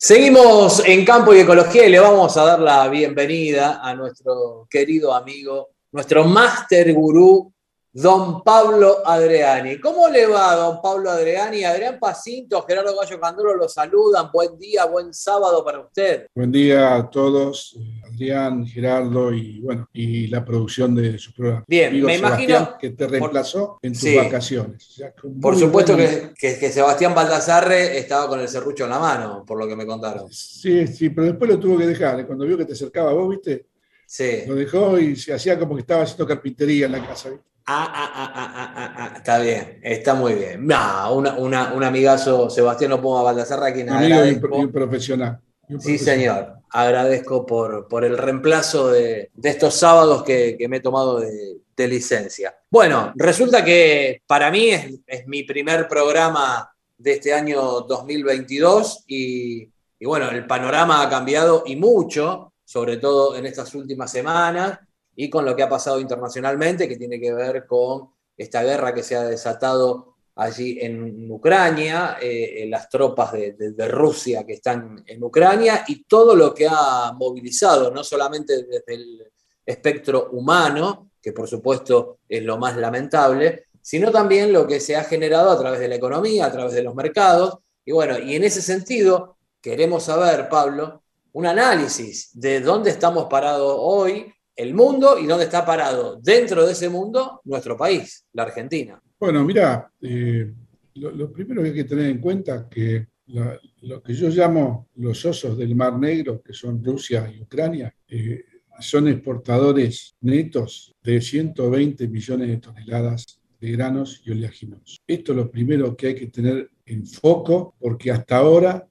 Seguimos 0.00 0.80
en 0.86 1.04
Campo 1.04 1.34
y 1.34 1.40
Ecología 1.40 1.84
y 1.84 1.90
le 1.90 1.98
vamos 1.98 2.36
a 2.36 2.44
dar 2.44 2.60
la 2.60 2.88
bienvenida 2.88 3.80
a 3.82 3.96
nuestro 3.96 4.68
querido 4.70 5.12
amigo, 5.12 5.70
nuestro 5.90 6.22
máster 6.22 6.94
gurú, 6.94 7.52
don 7.92 8.44
Pablo 8.44 8.98
Adriani. 9.04 9.80
¿Cómo 9.80 10.08
le 10.08 10.28
va, 10.28 10.54
don 10.54 10.80
Pablo 10.80 11.10
Adriani? 11.10 11.64
Adrián 11.64 11.98
Pacinto, 11.98 12.62
Gerardo 12.62 12.96
Gallo 12.96 13.18
Candolo 13.18 13.56
lo 13.56 13.68
saludan. 13.68 14.30
Buen 14.32 14.56
día, 14.56 14.84
buen 14.84 15.12
sábado 15.12 15.64
para 15.64 15.80
usted. 15.80 16.28
Buen 16.32 16.52
día 16.52 16.94
a 16.94 17.10
todos, 17.10 17.76
Adrián, 18.18 18.66
Gerardo 18.66 19.32
y 19.32 19.60
bueno, 19.60 19.88
y 19.92 20.26
la 20.26 20.44
producción 20.44 20.94
de 20.94 21.18
su 21.18 21.32
programa. 21.32 21.64
Bien, 21.68 22.04
me 22.04 22.16
imagino 22.16 22.76
que 22.78 22.90
te 22.90 23.06
reemplazó 23.06 23.78
en 23.80 23.92
tus 23.92 24.14
vacaciones. 24.16 25.00
por 25.40 25.56
supuesto 25.56 25.96
que, 25.96 26.32
que, 26.38 26.72
Sebastián 26.72 27.14
Baldassarre 27.14 27.96
estaba 27.98 28.28
con 28.28 28.40
el 28.40 28.48
serrucho 28.48 28.84
en 28.84 28.90
la 28.90 28.98
mano, 28.98 29.44
por 29.46 29.58
lo 29.58 29.68
que 29.68 29.76
me 29.76 29.86
contaron. 29.86 30.30
Sí, 30.32 30.86
sí, 30.88 31.10
pero 31.10 31.28
después 31.28 31.48
lo 31.48 31.58
tuvo 31.60 31.78
que 31.78 31.86
dejar. 31.86 32.18
¿eh? 32.20 32.26
Cuando 32.26 32.44
vio 32.44 32.58
que 32.58 32.64
te 32.64 32.72
acercaba 32.72 33.12
vos, 33.12 33.30
¿viste? 33.30 33.66
Sí. 34.04 34.42
Lo 34.46 34.54
dejó 34.54 34.98
y 34.98 35.14
se 35.16 35.32
hacía 35.32 35.58
como 35.58 35.74
que 35.74 35.82
estaba 35.82 36.02
haciendo 36.02 36.26
carpintería 36.26 36.86
en 36.86 36.92
la 36.92 37.06
casa. 37.06 37.30
¿viste? 37.30 37.44
Ah, 37.70 37.92
ah, 37.94 38.12
ah, 38.14 38.32
ah, 38.34 38.72
ah, 38.74 38.94
ah, 38.96 39.12
está 39.18 39.38
bien, 39.40 39.78
está 39.82 40.14
muy 40.14 40.32
bien. 40.34 40.66
No, 40.66 41.14
un 41.14 41.84
amigazo, 41.84 42.48
Sebastián 42.48 42.98
Puma 43.00 43.22
Baldassarra, 43.22 43.72
quien 43.72 43.90
Amigo 43.90 44.24
y 44.24 44.40
un 44.64 44.72
profesional. 44.72 45.38
Sí, 45.78 45.98
señor. 45.98 46.54
Agradezco 46.70 47.46
por, 47.46 47.88
por 47.88 48.04
el 48.04 48.18
reemplazo 48.18 48.90
de, 48.90 49.30
estos 49.42 49.74
sábados 49.74 50.22
que, 50.22 50.56
me 50.68 50.78
he 50.78 50.80
tomado 50.80 51.20
de, 51.20 51.88
licencia. 51.88 52.56
Bueno, 52.68 53.12
resulta 53.14 53.64
que 53.64 54.22
para 54.26 54.50
mí 54.50 54.70
es, 54.70 55.26
mi 55.28 55.44
primer 55.44 55.86
programa 55.86 56.68
de 56.96 57.12
este 57.12 57.32
año 57.32 57.82
2022 57.82 59.04
y, 59.06 59.62
y 60.00 60.06
bueno, 60.06 60.28
el 60.30 60.44
panorama 60.44 61.02
ha 61.02 61.08
cambiado 61.08 61.62
y 61.64 61.76
mucho, 61.76 62.52
sobre 62.64 62.96
todo 62.96 63.36
en 63.36 63.46
estas 63.46 63.72
últimas 63.76 64.10
semanas 64.10 64.80
y 65.14 65.30
con 65.30 65.44
lo 65.44 65.54
que 65.54 65.62
ha 65.62 65.68
pasado 65.68 66.00
internacionalmente, 66.00 66.88
que 66.88 66.96
tiene 66.96 67.20
que 67.20 67.32
ver 67.32 67.64
con 67.66 68.10
esta 68.36 68.62
guerra 68.64 68.92
que 68.92 69.04
se 69.04 69.14
ha 69.14 69.22
desatado 69.22 70.17
allí 70.38 70.78
en 70.80 71.28
Ucrania, 71.30 72.16
eh, 72.20 72.64
las 72.70 72.88
tropas 72.88 73.32
de, 73.32 73.88
Rusia 73.88 74.46
que 74.46 74.54
están 74.54 75.02
en 75.04 75.22
Ucrania 75.22 75.84
y 75.88 76.04
todo 76.04 76.36
lo 76.36 76.54
que 76.54 76.68
ha 76.70 77.12
movilizado, 77.12 77.90
no 77.90 78.04
solamente 78.04 78.64
desde 78.64 78.94
el 78.94 79.32
espectro 79.66 80.28
humano, 80.30 81.10
que 81.20 81.32
por 81.32 81.48
supuesto 81.48 82.20
es 82.28 82.44
lo 82.44 82.56
más 82.56 82.76
lamentable, 82.76 83.64
sino 83.82 84.12
también 84.12 84.52
lo 84.52 84.64
que 84.64 84.78
se 84.78 84.94
ha 84.94 85.02
generado 85.02 85.50
a 85.50 85.58
través 85.58 85.80
de 85.80 85.88
la 85.88 85.96
economía, 85.96 86.46
a 86.46 86.52
través 86.52 86.72
de 86.72 86.82
los 86.82 86.94
mercados. 86.94 87.58
Y 87.84 87.90
bueno, 87.90 88.16
y 88.16 88.36
en 88.36 88.44
ese 88.44 88.62
sentido 88.62 89.38
queremos 89.60 90.04
saber, 90.04 90.48
Pablo, 90.48 91.02
un 91.32 91.46
análisis 91.46 92.30
de 92.32 92.60
dónde 92.60 92.90
estamos 92.90 93.26
parados 93.26 93.74
hoy, 93.76 94.32
el 94.54 94.72
mundo 94.72 95.18
y 95.18 95.26
dónde 95.26 95.46
está 95.46 95.66
parado 95.66 96.16
dentro 96.22 96.64
de 96.64 96.72
ese 96.72 96.88
mundo 96.88 97.40
nuestro 97.44 97.76
país, 97.76 98.24
la 98.32 98.44
Argentina. 98.44 99.02
Bueno, 99.20 99.44
mira, 99.44 99.92
eh, 100.00 100.52
lo, 100.94 101.32
primero 101.32 101.62
que 101.62 101.68
hay 101.70 101.74
que 101.74 101.84
tener 101.84 102.06
en 102.06 102.20
cuenta 102.20 102.68
que 102.68 103.08
lo 103.26 104.02
que 104.02 104.14
yo 104.14 104.28
llamo 104.28 104.88
los 104.94 105.24
osos 105.24 105.58
del 105.58 105.74
Mar 105.74 105.98
Negro, 105.98 106.40
que 106.40 106.52
son 106.52 106.82
Rusia 106.82 107.30
y 107.34 107.42
Ucrania, 107.42 107.92
eh, 108.06 108.44
son 108.80 109.08
exportadores 109.08 110.14
netos 110.20 110.94
de 111.02 111.20
120 111.20 112.06
millones 112.06 112.48
de 112.48 112.56
toneladas 112.58 113.40
de 113.60 113.72
granos 113.72 114.22
y 114.24 114.30
oleaginosas. 114.30 114.98
Esto 115.04 115.32
es 115.32 115.36
lo 115.36 115.50
primero 115.50 115.96
que 115.96 116.06
hay 116.08 116.14
que 116.14 116.28
tener 116.28 116.70
en 116.86 117.04
foco, 117.04 117.74
porque 117.80 118.12
hasta 118.12 118.36
ahora 118.36 118.88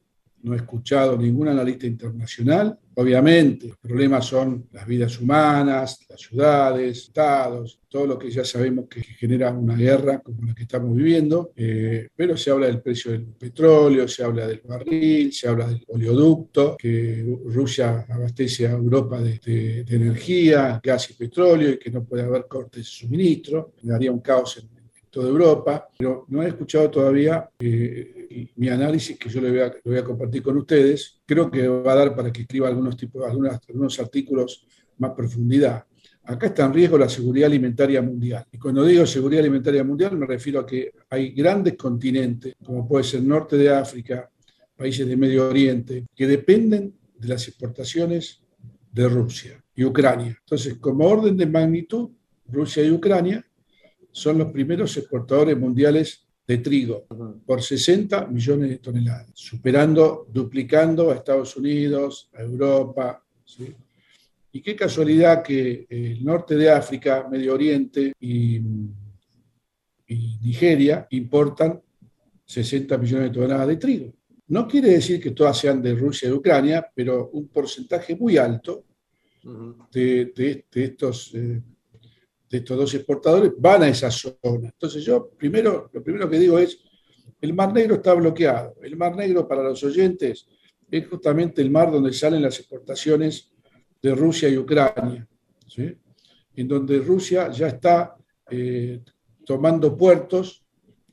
no 0.48 0.54
he 0.54 0.58
escuchado 0.58 1.18
ningún 1.18 1.50
analista 1.50 1.86
internacional. 1.86 2.78
Obviamente, 2.96 3.68
los 3.68 3.78
problemas 3.78 4.26
son 4.26 4.68
las 4.72 4.88
vidas 4.88 5.20
humanas, 5.20 6.00
las 6.10 6.20
ciudades, 6.20 6.98
estados, 6.98 7.80
todo 7.88 8.08
lo 8.08 8.18
que 8.18 8.32
ya 8.32 8.44
sabemos 8.44 8.86
que 8.90 9.02
genera 9.02 9.52
una 9.52 9.76
guerra 9.76 10.20
como 10.20 10.46
la 10.46 10.56
que 10.56 10.64
estamos 10.64 10.96
viviendo, 10.96 11.52
eh, 11.56 12.08
pero 12.16 12.36
se 12.36 12.50
habla 12.50 12.68
del 12.68 12.82
precio 12.82 13.12
del 13.12 13.26
petróleo, 13.26 14.08
se 14.08 14.24
habla 14.24 14.48
del 14.48 14.62
barril, 14.64 15.32
se 15.32 15.48
habla 15.48 15.68
del 15.68 15.84
oleoducto, 15.88 16.76
que 16.78 17.24
Rusia 17.46 18.06
abastece 18.10 18.68
a 18.68 18.72
Europa 18.72 19.22
de, 19.22 19.86
energía, 19.88 20.80
gas 20.84 21.12
y 21.12 21.14
petróleo 21.14 21.72
y 21.72 21.78
que 21.78 21.92
no 21.92 22.04
puede 22.04 22.24
haber 22.24 22.48
cortes 22.48 22.84
de 22.84 22.90
suministro, 22.90 23.74
daría 23.84 24.12
un 24.12 24.22
caos 24.22 24.58
en, 24.58 24.78
toda 25.10 25.30
Europa, 25.30 25.88
pero 25.98 26.26
no 26.28 26.44
he 26.44 26.50
escuchado 26.50 26.92
todavía 26.92 27.50
eh, 27.58 28.17
mi 28.56 28.70
análisis 28.70 29.18
que 29.18 29.30
yo 29.30 29.42
le 29.42 29.72
voy, 29.84 29.98
a, 29.98 30.04
compartir 30.04 30.42
con 30.42 30.58
ustedes. 30.58 31.22
Creo 31.26 31.50
que 31.50 31.68
va 31.68 31.94
a 31.94 31.96
dar 31.96 32.16
para 32.16 32.32
que 32.32 32.42
escriba 32.42 32.68
algunos, 32.68 32.98
tipos, 32.98 33.24
algunos 33.24 34.00
artículos 34.00 34.66
más 34.98 35.12
profundidad. 35.12 35.86
Acá 36.24 36.48
está 36.48 36.66
en 36.66 36.74
riesgo 36.74 36.98
la 36.98 37.08
seguridad 37.08 37.48
alimentaria 37.48 38.02
mundial. 38.02 38.46
Y 38.52 38.58
cuando 38.58 38.84
digo 38.84 39.06
seguridad 39.06 39.42
alimentaria 39.42 39.84
mundial 39.84 40.18
me 40.18 40.26
refiero 40.26 40.60
a 40.60 40.66
que 40.66 40.92
hay 41.10 41.32
grandes 41.32 41.76
continentes, 41.76 42.54
como 42.64 42.86
puede 42.86 43.06
ser 43.06 43.24
norte 43.24 43.58
de 43.58 43.70
África, 43.70 44.30
países 44.76 45.08
de 45.08 45.16
Medio 45.16 45.48
Oriente, 45.48 46.06
que 46.14 46.28
dependen 46.28 46.94
de 47.18 47.28
las 47.30 47.48
exportaciones 47.48 48.42
de 48.92 49.08
Rusia 49.08 49.64
y 49.74 49.86
Ucrania. 49.86 50.38
Entonces, 50.40 50.76
como 50.80 51.06
orden 51.08 51.38
de 51.38 51.46
magnitud, 51.46 52.10
Rusia 52.46 52.84
y 52.84 52.92
Ucrania 52.92 53.46
son 54.12 54.38
los 54.38 54.52
primeros 54.52 54.98
exportadores 54.98 55.58
mundiales 55.58 56.27
de 56.48 56.58
trigo 56.60 57.06
por 57.46 57.62
60 57.62 58.28
millones 58.28 58.70
de 58.70 58.78
toneladas, 58.78 59.32
superando, 59.34 60.28
duplicando 60.32 61.12
a 61.12 61.16
Estados 61.16 61.58
Unidos, 61.58 62.30
a 62.34 62.42
Europa. 62.42 63.22
Y 64.54 64.62
qué 64.62 64.74
casualidad 64.74 65.44
que 65.44 65.86
el 65.90 66.24
norte 66.24 66.56
de 66.56 66.72
África, 66.72 67.28
Medio 67.30 67.54
Oriente 67.54 68.14
y, 68.20 68.62
Nigeria 70.10 71.06
importan 71.12 71.82
60 72.46 72.98
millones 72.98 73.26
de 73.26 73.34
toneladas 73.34 73.68
de 73.68 73.76
trigo. 73.76 74.14
No 74.48 74.66
quiere 74.66 74.92
decir 74.92 75.22
que 75.22 75.32
todas 75.32 75.58
sean 75.58 75.82
de 75.82 75.94
Rusia 75.94 76.30
y 76.30 76.32
Ucrania, 76.32 76.90
pero 76.96 77.30
un 77.34 77.50
porcentaje 77.50 78.16
muy 78.16 78.38
alto 78.38 78.86
de, 79.92 80.64
estos 80.72 81.36
eh, 81.36 81.62
de 82.50 82.58
estos 82.60 82.78
dos 82.78 82.94
exportadores 82.94 83.52
van 83.58 83.84
a 83.84 83.90
esa 83.90 84.10
zona. 84.10 84.70
Entonces 84.70 85.04
yo 85.04 85.30
primero, 85.30 85.90
lo 85.92 86.04
primero 86.04 86.30
que 86.30 86.40
digo 86.40 86.58
es, 86.58 86.80
el 87.42 87.54
Mar 87.54 87.74
Negro 87.74 87.96
está 87.96 88.14
bloqueado. 88.14 88.76
El 88.82 88.96
Mar 88.96 89.16
Negro 89.16 89.48
para 89.48 89.64
los 89.64 89.84
oyentes 89.84 90.48
es 90.90 91.08
justamente 91.08 91.62
el 91.62 91.70
mar 91.70 91.92
donde 91.92 92.14
salen 92.14 92.42
las 92.42 92.60
exportaciones 92.60 93.52
de 94.02 94.16
Rusia 94.16 94.48
y 94.48 94.58
Ucrania, 94.58 95.28
en 96.56 96.68
donde 96.68 97.00
Rusia 97.00 97.52
ya 97.52 97.68
está 97.68 98.16
eh, 98.50 99.02
tomando 99.46 99.98
puertos 99.98 100.64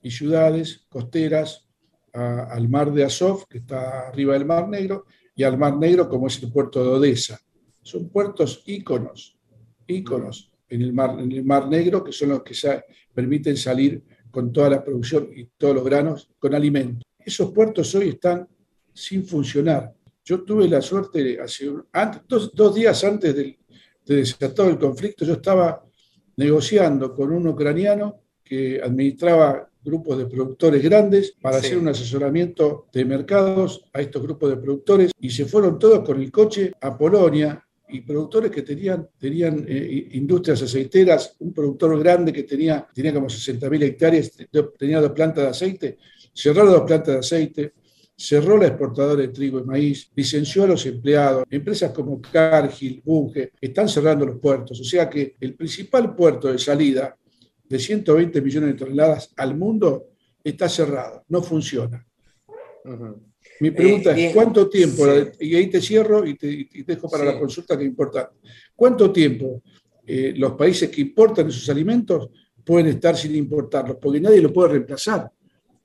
y 0.01 0.11
ciudades 0.11 0.87
costeras 0.89 1.67
al 2.13 2.69
mar 2.69 2.93
de 2.93 3.03
Azov, 3.03 3.49
que 3.49 3.59
está 3.59 4.07
arriba 4.07 4.35
del 4.35 4.45
Mar 4.45 4.69
Negro, 4.69 5.07
y 5.35 5.43
al 5.43 5.59
Mar 5.59 5.77
Negro 5.77 6.09
como 6.09 6.29
es 6.29 6.41
el 6.41 6.53
puerto 6.53 6.85
de 6.85 6.91
Odessa. 6.91 7.41
Son 7.83 8.09
puertos 8.09 8.63
íconos, 8.67 9.37
íconos 9.89 10.54
en 10.69 10.83
el, 10.83 10.93
mar, 10.93 11.17
en 11.19 11.31
el 11.31 11.45
Mar 11.45 11.69
Negro, 11.69 12.03
que 12.03 12.13
son 12.13 12.31
los 12.31 12.43
que 12.43 12.55
permiten 13.13 13.57
salir 13.57 14.03
con 14.31 14.53
toda 14.53 14.71
la 14.71 14.85
producción 14.85 15.29
y 15.35 15.47
todos 15.57 15.75
los 15.77 15.85
granos 15.85 16.31
con 16.39 16.55
alimentos. 16.55 17.05
Esos 17.19 17.53
puertos 17.53 17.95
hoy 17.95 18.11
están 18.11 18.49
sin 18.93 19.25
funcionar. 19.25 19.93
Yo 20.25 20.43
tuve 20.43 20.69
la 20.69 20.81
suerte, 20.81 21.41
hace, 21.41 21.71
antes, 21.93 22.51
dos, 22.55 22.75
días 22.75 23.05
antes 23.05 23.35
del, 23.35 23.59
de 24.05 24.17
desatado 24.17 24.69
el 24.69 24.79
conflicto, 24.79 25.25
yo 25.25 25.35
estaba 25.35 25.85
negociando 26.37 27.15
con 27.15 27.33
un 27.33 27.47
ucraniano 27.47 28.21
que 28.43 28.81
administraba 28.83 29.71
grupos 29.83 30.19
de 30.19 30.27
productores 30.27 30.83
grandes 30.83 31.35
para 31.41 31.59
hacer 31.59 31.79
un 31.79 31.89
asesoramiento 31.89 32.87
de 32.93 33.05
mercados 33.05 33.85
a 33.93 34.01
estos 34.01 34.23
grupos 34.23 34.51
de 34.51 34.57
productores 34.57 35.13
y 35.21 35.31
se 35.31 35.45
fueron 35.45 35.79
todos 35.79 36.05
con 36.05 36.21
el 36.21 36.31
coche 36.31 36.73
a 36.81 36.97
Polonia 36.97 37.63
y 37.95 38.01
productores 38.01 38.51
que 38.51 38.63
tenían, 38.63 39.09
tenían 39.17 39.65
eh, 39.69 40.09
industrias 40.13 40.61
aceiteras, 40.63 41.37
un 41.39 41.55
productor 41.55 41.97
grande 42.01 42.33
que 42.33 42.43
tenía, 42.43 42.87
tenía 42.93 43.15
como 43.15 43.29
60.000 43.29 43.83
hectáreas, 43.85 44.33
tenía 44.77 45.01
dos 45.01 45.13
plantas 45.13 45.45
de 45.45 45.51
aceite, 45.51 45.99
cerró 46.33 46.65
las 46.65 46.75
dos 46.75 46.83
plantas 46.83 47.15
de 47.15 47.21
aceite, 47.21 47.73
cerró 48.17 48.57
la 48.57 48.67
exportadora 48.67 49.23
de 49.23 49.29
trigo 49.29 49.61
y 49.61 49.63
maíz, 49.65 50.11
licenció 50.17 50.65
a 50.65 50.67
los 50.67 50.85
empleados, 50.87 51.45
empresas 51.49 51.93
como 51.93 52.21
Cargill, 52.21 53.01
Bunge, 53.05 53.53
están 53.61 53.89
cerrando 53.89 54.27
los 54.27 54.41
puertos, 54.41 54.81
o 54.81 54.85
sea 54.85 55.09
que 55.09 55.37
el 55.41 55.55
principal 55.55 56.17
puerto 56.17 56.51
de 56.51 56.59
salida 56.59 57.17
de 57.63 57.79
120 57.79 58.41
millones 58.43 58.71
de 58.71 58.85
toneladas 58.85 59.33
al 59.37 59.57
mundo 59.57 60.09
está 60.43 60.69
cerrado, 60.69 61.25
no 61.29 61.43
funciona. 61.43 62.05
Mi 63.61 63.71
pregunta 63.71 64.13
es, 64.13 64.19
eh, 64.19 64.31
¿cuánto 64.35 64.69
tiempo? 64.69 65.07
Y 65.39 65.55
ahí 65.55 65.69
te 65.69 65.81
cierro 65.81 66.27
y 66.27 66.37
te, 66.37 66.69
dejo 66.85 67.09
para 67.09 67.25
la 67.25 67.39
consulta 67.39 67.77
que 67.77 67.85
es 67.85 67.89
importante. 67.89 68.35
¿Cuánto 68.75 69.13
tiempo 69.13 69.63
eh, 70.07 70.35
los 70.37 70.53
países 70.53 70.91
que 70.91 71.01
importan 71.01 71.49
esos 71.49 71.69
alimentos 71.69 72.31
pueden 72.65 72.89
estar 72.89 73.17
sin 73.17 73.35
importarlos? 73.37 73.99
Porque 74.01 74.21
nadie 74.21 74.41
lo 74.41 74.53
puede 74.53 74.71
reemplazar, 74.71 75.31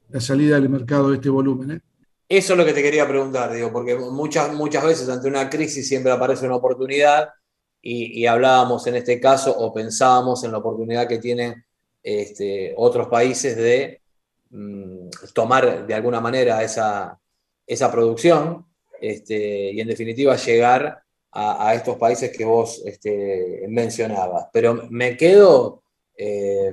la 0.10 0.20
salida 0.20 0.56
del 0.60 0.70
mercado 0.70 1.10
de 1.10 1.16
este 1.16 1.30
volumen. 1.30 1.72
¿eh? 1.72 1.80
Eso 2.28 2.54
es 2.54 2.60
lo 2.60 2.66
que 2.66 2.74
te 2.74 2.82
quería 2.82 3.08
preguntar, 3.08 3.54
digo, 3.54 3.72
porque 3.72 3.96
muchas, 3.96 4.54
muchas 4.54 4.84
veces 4.84 5.10
ante 5.10 5.28
una 5.28 5.50
crisis 5.50 5.88
siempre 5.88 6.12
aparece 6.12 6.46
una 6.46 6.56
oportunidad 6.56 7.30
y, 7.82 8.26
hablábamos 8.26 8.86
en 8.88 8.96
este 8.96 9.22
caso 9.22 9.58
o 9.58 9.74
pensábamos 9.74 10.44
en 10.44 10.52
la 10.52 10.58
oportunidad 10.58 11.08
que 11.08 11.20
tienen 11.20 11.64
este, 12.04 12.74
otros 12.76 13.08
países 13.08 13.56
de 13.56 14.02
mm, 14.50 15.10
tomar 15.34 15.88
de 15.88 15.94
alguna 15.94 16.20
manera 16.20 16.62
esa, 16.62 17.18
esa 17.70 17.92
producción 17.92 18.66
este, 19.00 19.72
y 19.72 19.80
en 19.80 19.88
definitiva 19.88 20.36
llegar 20.36 21.04
a, 21.32 21.76
estos 21.76 21.96
países 21.98 22.36
que 22.36 22.44
vos 22.44 22.82
este, 22.86 23.64
mencionabas. 23.70 24.48
Pero 24.52 24.88
me 24.90 25.16
quedo 25.16 25.84
eh, 26.18 26.72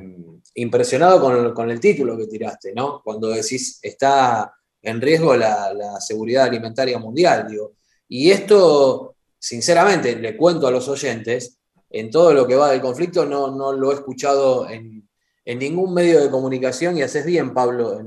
impresionado 0.55 1.21
con, 1.55 1.71
el 1.71 1.79
título 1.81 2.17
que 2.17 2.27
tiraste, 2.27 2.73
¿no? 2.75 3.03
Cuando 3.05 3.29
decís 3.29 3.79
está 3.83 4.55
en 4.81 5.01
riesgo 5.01 5.37
la, 5.37 6.01
seguridad 6.01 6.45
alimentaria 6.45 6.99
mundial, 6.99 7.47
digo. 7.49 7.75
Y 8.09 8.31
esto, 8.31 9.17
sinceramente, 9.39 10.17
le 10.17 10.37
cuento 10.37 10.67
a 10.67 10.71
los 10.71 10.89
oyentes, 10.89 11.59
en 11.91 12.11
todo 12.11 12.33
lo 12.33 12.47
que 12.47 12.57
va 12.57 12.71
del 12.71 12.81
conflicto 12.81 13.27
no, 13.27 13.55
no 13.55 13.73
lo 13.73 13.91
he 13.91 13.95
escuchado 13.95 14.69
en, 14.69 15.07
ningún 15.45 15.95
medio 15.95 16.21
de 16.23 16.31
comunicación 16.31 16.97
y 16.97 17.03
haces 17.03 17.25
bien, 17.25 17.53
Pablo, 17.53 18.01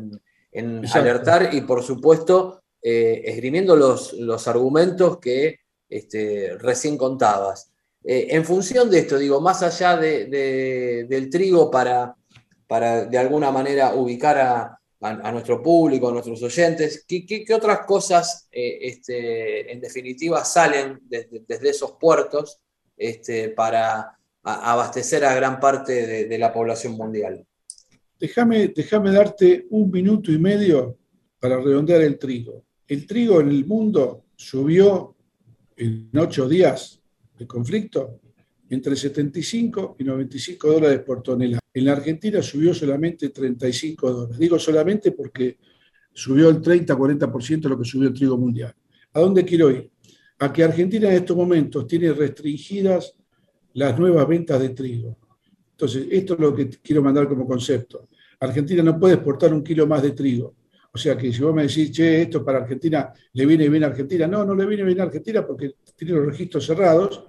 en, 0.51 0.85
alertar 0.93 1.53
y, 1.53 1.61
por 1.61 1.83
supuesto, 1.83 2.63
eh, 2.81 3.21
esgrimiendo 3.25 3.75
los, 3.75 4.13
los 4.13 4.47
argumentos 4.47 5.19
que 5.19 5.59
este, 5.89 6.55
recién 6.57 6.97
contabas. 6.97 7.71
Eh, 8.03 8.27
en 8.29 8.45
función 8.45 8.89
de 8.89 8.99
esto, 8.99 9.17
digo, 9.17 9.41
más 9.41 9.61
allá 9.63 9.97
del 9.97 11.29
trigo 11.29 11.69
para, 11.69 12.15
para 12.67 13.05
de 13.05 13.17
alguna 13.17 13.51
manera 13.51 13.93
ubicar 13.95 14.37
a, 14.37 14.75
nuestro 15.31 15.61
público, 15.63 16.09
a 16.09 16.11
nuestros 16.11 16.41
oyentes, 16.43 17.05
¿qué, 17.07 17.45
otras 17.53 17.85
cosas 17.85 18.49
eh, 18.51 18.79
este, 18.81 19.71
en 19.71 19.79
definitiva 19.79 20.43
salen 20.43 20.99
desde, 21.03 21.69
esos 21.69 21.93
puertos 21.93 22.59
este, 22.97 23.49
para 23.49 24.17
abastecer 24.43 25.23
a 25.23 25.33
gran 25.33 25.59
parte 25.59 26.25
de, 26.27 26.37
la 26.37 26.51
población 26.51 26.93
mundial? 26.93 27.45
Déjame 28.19 28.73
darte 29.11 29.67
un 29.69 29.89
minuto 29.89 30.31
y 30.31 30.37
medio 30.37 30.97
para 31.39 31.57
redondear 31.57 32.01
el 32.01 32.19
trigo. 32.19 32.65
El 32.89 33.05
trigo 33.05 33.39
en 33.39 33.49
el 33.49 33.67
mundo 33.67 34.25
subió 34.35 35.15
en 35.77 36.09
ocho 36.17 36.49
días 36.49 36.99
de 37.37 37.45
conflicto 37.45 38.19
entre 38.67 38.95
75 38.95 39.95
y 39.99 40.03
95 40.03 40.67
dólares 40.67 41.01
por 41.05 41.21
tonelada. 41.21 41.59
En 41.71 41.85
la 41.85 41.91
Argentina 41.91 42.41
subió 42.41 42.73
solamente 42.73 43.29
35 43.29 44.11
dólares. 44.11 44.39
Digo 44.39 44.57
solamente 44.57 45.11
porque 45.11 45.59
subió 46.11 46.49
el 46.49 46.63
30-40% 46.63 47.61
de 47.61 47.69
lo 47.69 47.77
que 47.77 47.85
subió 47.85 48.07
el 48.07 48.13
trigo 48.15 48.39
mundial. 48.39 48.73
¿A 49.13 49.19
dónde 49.19 49.45
quiero 49.45 49.69
ir? 49.69 49.91
A 50.39 50.51
que 50.51 50.63
Argentina 50.63 51.09
en 51.09 51.17
estos 51.17 51.37
momentos 51.37 51.85
tiene 51.85 52.11
restringidas 52.11 53.13
las 53.73 53.99
nuevas 53.99 54.27
ventas 54.27 54.59
de 54.59 54.69
trigo. 54.69 55.15
Entonces, 55.71 56.07
esto 56.09 56.33
es 56.33 56.39
lo 56.39 56.55
que 56.55 56.69
quiero 56.69 57.03
mandar 57.03 57.27
como 57.27 57.45
concepto. 57.45 58.09
Argentina 58.39 58.81
no 58.81 58.99
puede 58.99 59.13
exportar 59.13 59.53
un 59.53 59.63
kilo 59.63 59.85
más 59.85 60.01
de 60.01 60.11
trigo. 60.11 60.55
O 60.91 60.97
sea 60.97 61.15
que 61.15 61.31
si 61.31 61.41
vos 61.41 61.53
me 61.53 61.63
decís, 61.63 61.91
che, 61.91 62.23
esto 62.23 62.43
para 62.43 62.59
Argentina 62.59 63.13
le 63.33 63.45
viene 63.45 63.69
bien 63.69 63.83
a 63.83 63.87
Argentina, 63.87 64.25
no, 64.25 64.43
no 64.43 64.55
le 64.55 64.65
viene 64.65 64.83
bien 64.83 64.99
a 65.01 65.03
Argentina 65.03 65.45
porque 65.45 65.75
tiene 65.95 66.13
los 66.13 66.25
registros 66.25 66.65
cerrados 66.65 67.23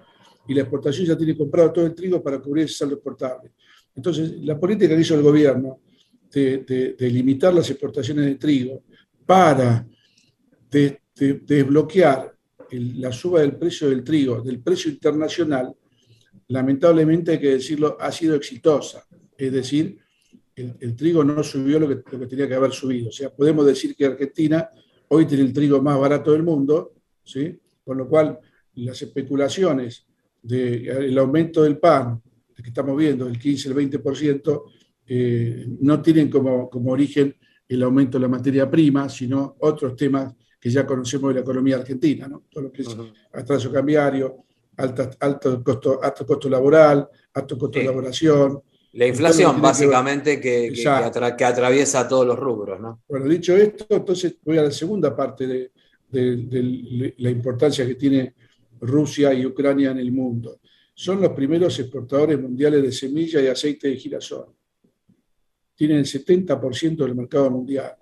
y 0.49 0.55
la 0.55 0.63
exportación 0.63 1.07
ya 1.07 1.17
tiene 1.17 1.37
comprado 1.37 1.73
todo 1.73 1.87
el 1.87 1.95
trigo 1.95 2.23
para 2.23 2.39
cubrir 2.39 2.65
ese 2.65 2.75
saldo 2.75 2.95
exportable. 2.95 3.53
Entonces, 3.95 4.33
la 4.43 4.59
política 4.59 4.95
que 4.95 5.01
hizo 5.03 5.15
el 5.15 5.23
gobierno 5.23 5.81
de, 6.33 6.97
limitar 7.01 7.53
las 7.53 7.69
exportaciones 7.71 8.25
de 8.25 8.37
trigo 8.37 8.85
para 9.27 9.87
desbloquear 10.71 12.35
la 12.71 13.13
suba 13.13 13.41
del 13.41 13.57
precio 13.57 13.91
del 13.91 14.05
trigo, 14.05 14.41
del 14.41 14.61
precio 14.61 14.91
internacional, 14.91 15.75
lamentablemente 16.49 17.33
hay 17.33 17.39
que 17.41 17.51
decirlo, 17.51 17.97
ha 18.01 18.11
sido 18.13 18.35
exitosa. 18.37 19.05
Es 19.37 19.53
decir, 19.53 19.99
el, 20.61 20.97
trigo 20.97 21.25
no 21.25 21.43
subió 21.43 21.79
lo 21.81 21.89
que, 21.89 22.27
tenía 22.27 22.49
que 22.49 22.55
haber 22.55 22.73
subido. 22.73 23.09
O 23.09 23.13
sea, 23.13 23.31
podemos 23.31 23.67
decir 23.67 23.95
que 23.95 24.07
Argentina 24.07 24.69
hoy 25.09 25.27
tiene 25.27 25.45
el 25.45 25.53
trigo 25.53 25.81
más 25.83 25.99
barato 25.99 26.33
del 26.33 26.43
mundo, 26.43 26.95
¿sí? 27.25 27.59
con 27.85 27.99
lo 27.99 28.09
cual 28.09 28.39
las 28.75 29.01
especulaciones 29.03 30.07
del 30.43 31.19
aumento 31.19 31.63
del 31.63 31.79
pan, 31.79 32.23
que 32.55 32.69
estamos 32.69 32.97
viendo, 32.97 33.27
el 33.27 33.39
15, 33.39 33.69
el 33.71 33.75
20%, 33.75 34.63
eh, 35.07 35.67
no 35.81 36.01
tienen 36.01 36.31
como, 36.31 36.69
como 36.69 36.93
origen 36.93 37.35
el 37.67 37.83
aumento 37.83 38.19
de 38.19 38.23
la 38.23 38.29
materia 38.29 38.71
prima, 38.71 39.09
sino 39.09 39.57
otros 39.61 39.97
temas 39.97 40.35
que 40.61 40.71
ya 40.71 40.87
conocemos 40.87 41.31
de 41.31 41.35
la 41.35 41.41
economía 41.41 41.77
argentina, 41.77 42.29
¿no? 42.29 42.45
todo 42.51 42.65
lo 42.65 42.73
que 42.73 42.83
es 42.83 42.97
atraso 43.33 43.73
cambiario, 43.73 44.45
alto, 44.77 45.63
costo, 45.63 46.03
alto 46.03 46.27
costo 46.27 46.49
laboral, 46.49 47.09
alto 47.35 47.59
costo 47.59 47.79
de 47.79 47.85
elaboración, 47.85 48.61
la 48.93 49.07
inflación, 49.07 49.63
básicamente, 49.63 50.41
que, 50.41 50.73
que, 50.73 50.89
atraviesa 51.45 52.09
todos 52.09 52.27
los 52.27 52.39
rubros. 52.39 52.81
¿no? 52.81 53.03
Bueno, 53.09 53.27
dicho 53.27 53.57
esto, 53.57 53.87
entonces 53.89 54.37
voy 54.45 54.59
a 54.59 54.63
la 54.63 54.71
segunda 54.71 55.15
parte 55.15 55.47
de, 55.47 55.71
la 57.19 57.31
importancia 57.31 57.87
que 57.87 57.95
tiene 57.95 58.35
Rusia 58.81 59.33
y 59.33 59.47
Ucrania 59.47 59.93
en 59.93 59.99
el 59.99 60.11
mundo. 60.11 60.61
Son 60.93 61.21
los 61.21 61.31
primeros 61.31 61.79
exportadores 61.79 62.41
mundiales 62.41 62.83
de 62.83 62.91
semilla 62.91 63.41
y 63.41 63.47
aceite 63.47 63.89
de 63.89 63.97
girasol. 63.97 64.47
Tienen 65.77 65.99
el 65.99 66.05
70% 66.05 66.97
del 66.97 67.15
mercado 67.15 67.49
mundial 67.51 67.95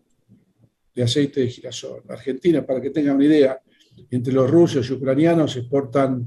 de 0.94 1.02
aceite 1.02 1.40
de 1.40 1.48
girasol. 1.48 2.02
Argentina, 2.08 2.64
para 2.64 2.80
que 2.80 2.90
tengan 2.90 3.16
una 3.16 3.26
idea, 3.26 3.60
entre 4.10 4.32
los 4.32 4.50
rusos 4.50 4.88
y 4.88 4.94
ucranianos 4.94 5.54
exportan 5.56 6.26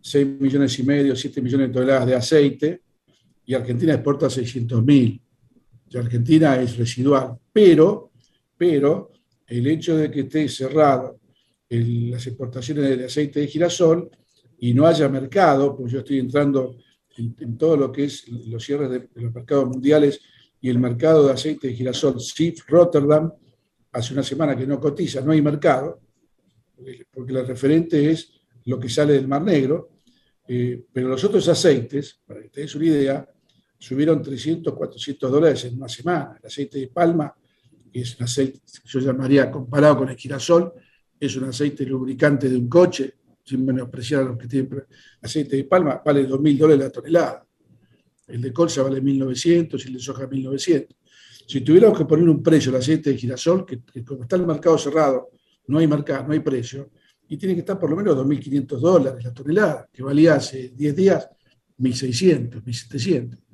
6 0.00 0.26
millones 0.40 0.78
y 0.78 0.84
medio, 0.84 1.16
7 1.16 1.42
millones 1.42 1.68
de 1.68 1.74
toneladas 1.74 2.06
de 2.06 2.14
aceite 2.14 2.82
y 3.46 3.54
Argentina 3.54 3.94
exporta 3.94 4.26
600.000. 4.26 5.20
Y 5.88 5.96
Argentina 5.96 6.60
es 6.60 6.76
residual. 6.76 7.38
Pero, 7.52 8.10
pero 8.56 9.12
el 9.46 9.66
hecho 9.68 9.96
de 9.96 10.10
que 10.10 10.20
esté 10.20 10.48
cerrado 10.48 11.20
las 11.68 12.26
exportaciones 12.26 12.98
de 12.98 13.04
aceite 13.04 13.40
de 13.40 13.46
girasol 13.46 14.10
y 14.58 14.74
no 14.74 14.86
haya 14.86 15.08
mercado, 15.08 15.76
pues 15.76 15.92
yo 15.92 16.00
estoy 16.00 16.18
entrando 16.18 16.76
en, 17.16 17.56
todo 17.56 17.76
lo 17.76 17.92
que 17.92 18.04
es 18.04 18.28
los 18.28 18.64
cierres 18.64 18.90
de, 18.90 19.08
los 19.14 19.34
mercados 19.34 19.66
mundiales 19.68 20.20
y 20.60 20.68
el 20.68 20.78
mercado 20.78 21.26
de 21.26 21.32
aceite 21.32 21.68
de 21.68 21.74
girasol 21.74 22.20
SIF 22.20 22.64
Rotterdam, 22.68 23.32
hace 23.92 24.12
una 24.12 24.22
semana 24.22 24.56
que 24.56 24.66
no 24.66 24.78
cotiza, 24.78 25.20
no 25.20 25.32
hay 25.32 25.42
mercado, 25.42 26.00
porque 27.12 27.32
la 27.32 27.42
referente 27.42 28.10
es 28.10 28.32
lo 28.66 28.78
que 28.78 28.88
sale 28.88 29.14
del 29.14 29.28
Mar 29.28 29.42
Negro, 29.42 29.90
eh, 30.46 30.84
pero 30.92 31.08
los 31.08 31.24
otros 31.24 31.48
aceites, 31.48 32.20
para 32.26 32.42
que 32.42 32.48
te 32.48 32.60
des 32.60 32.74
una 32.74 32.86
idea, 32.86 33.28
subieron 33.78 34.22
300, 34.22 34.74
400 34.74 35.30
dólares 35.30 35.64
en 35.64 35.76
una 35.76 35.88
semana. 35.88 36.36
El 36.40 36.46
aceite 36.46 36.78
de 36.78 36.88
palma, 36.88 37.34
que 37.92 38.00
es 38.00 38.18
un 38.18 38.24
aceite, 38.24 38.60
yo 38.84 39.00
llamaría 39.00 39.50
comparado 39.50 39.98
con 39.98 40.08
el 40.08 40.16
girasol, 40.16 40.72
es 41.18 41.36
un 41.36 41.44
aceite 41.44 41.84
lubricante 41.84 42.48
de 42.48 42.56
un 42.56 42.68
coche, 42.68 43.14
sin 43.44 43.64
menospreciar 43.64 44.22
a 44.22 44.24
los 44.24 44.38
que 44.38 44.48
tienen 44.48 44.84
aceite 45.22 45.56
de 45.56 45.64
palma, 45.64 46.02
vale 46.04 46.28
2.000 46.28 46.58
dólares 46.58 46.84
la 46.84 46.90
tonelada. 46.90 47.46
El 48.26 48.42
de 48.42 48.52
colza 48.52 48.82
vale 48.82 49.00
1.900 49.00 49.84
y 49.84 49.86
el 49.86 49.94
de 49.94 50.00
soja 50.00 50.28
1.900. 50.28 50.88
Si 51.46 51.60
tuviéramos 51.60 51.96
que 51.96 52.04
poner 52.04 52.28
un 52.28 52.42
precio 52.42 52.72
al 52.72 52.78
aceite 52.78 53.10
de 53.10 53.16
girasol, 53.16 53.64
que, 53.64 53.82
como 54.04 54.22
está 54.22 54.34
el 54.34 54.46
mercado 54.46 54.76
cerrado, 54.76 55.30
no 55.68 55.78
hay 55.78 55.86
mercado, 55.86 56.26
no 56.26 56.32
hay 56.32 56.40
precio, 56.40 56.90
y 57.28 57.36
tiene 57.36 57.54
que 57.54 57.60
estar 57.60 57.78
por 57.78 57.88
lo 57.88 57.96
menos 57.96 58.16
2.500 58.16 58.78
dólares 58.78 59.24
la 59.24 59.32
tonelada, 59.32 59.88
que 59.92 60.02
valía 60.02 60.34
hace 60.34 60.70
10 60.70 60.96
días 60.96 61.28
1.600, 61.78 62.64
1.700. 62.64 63.45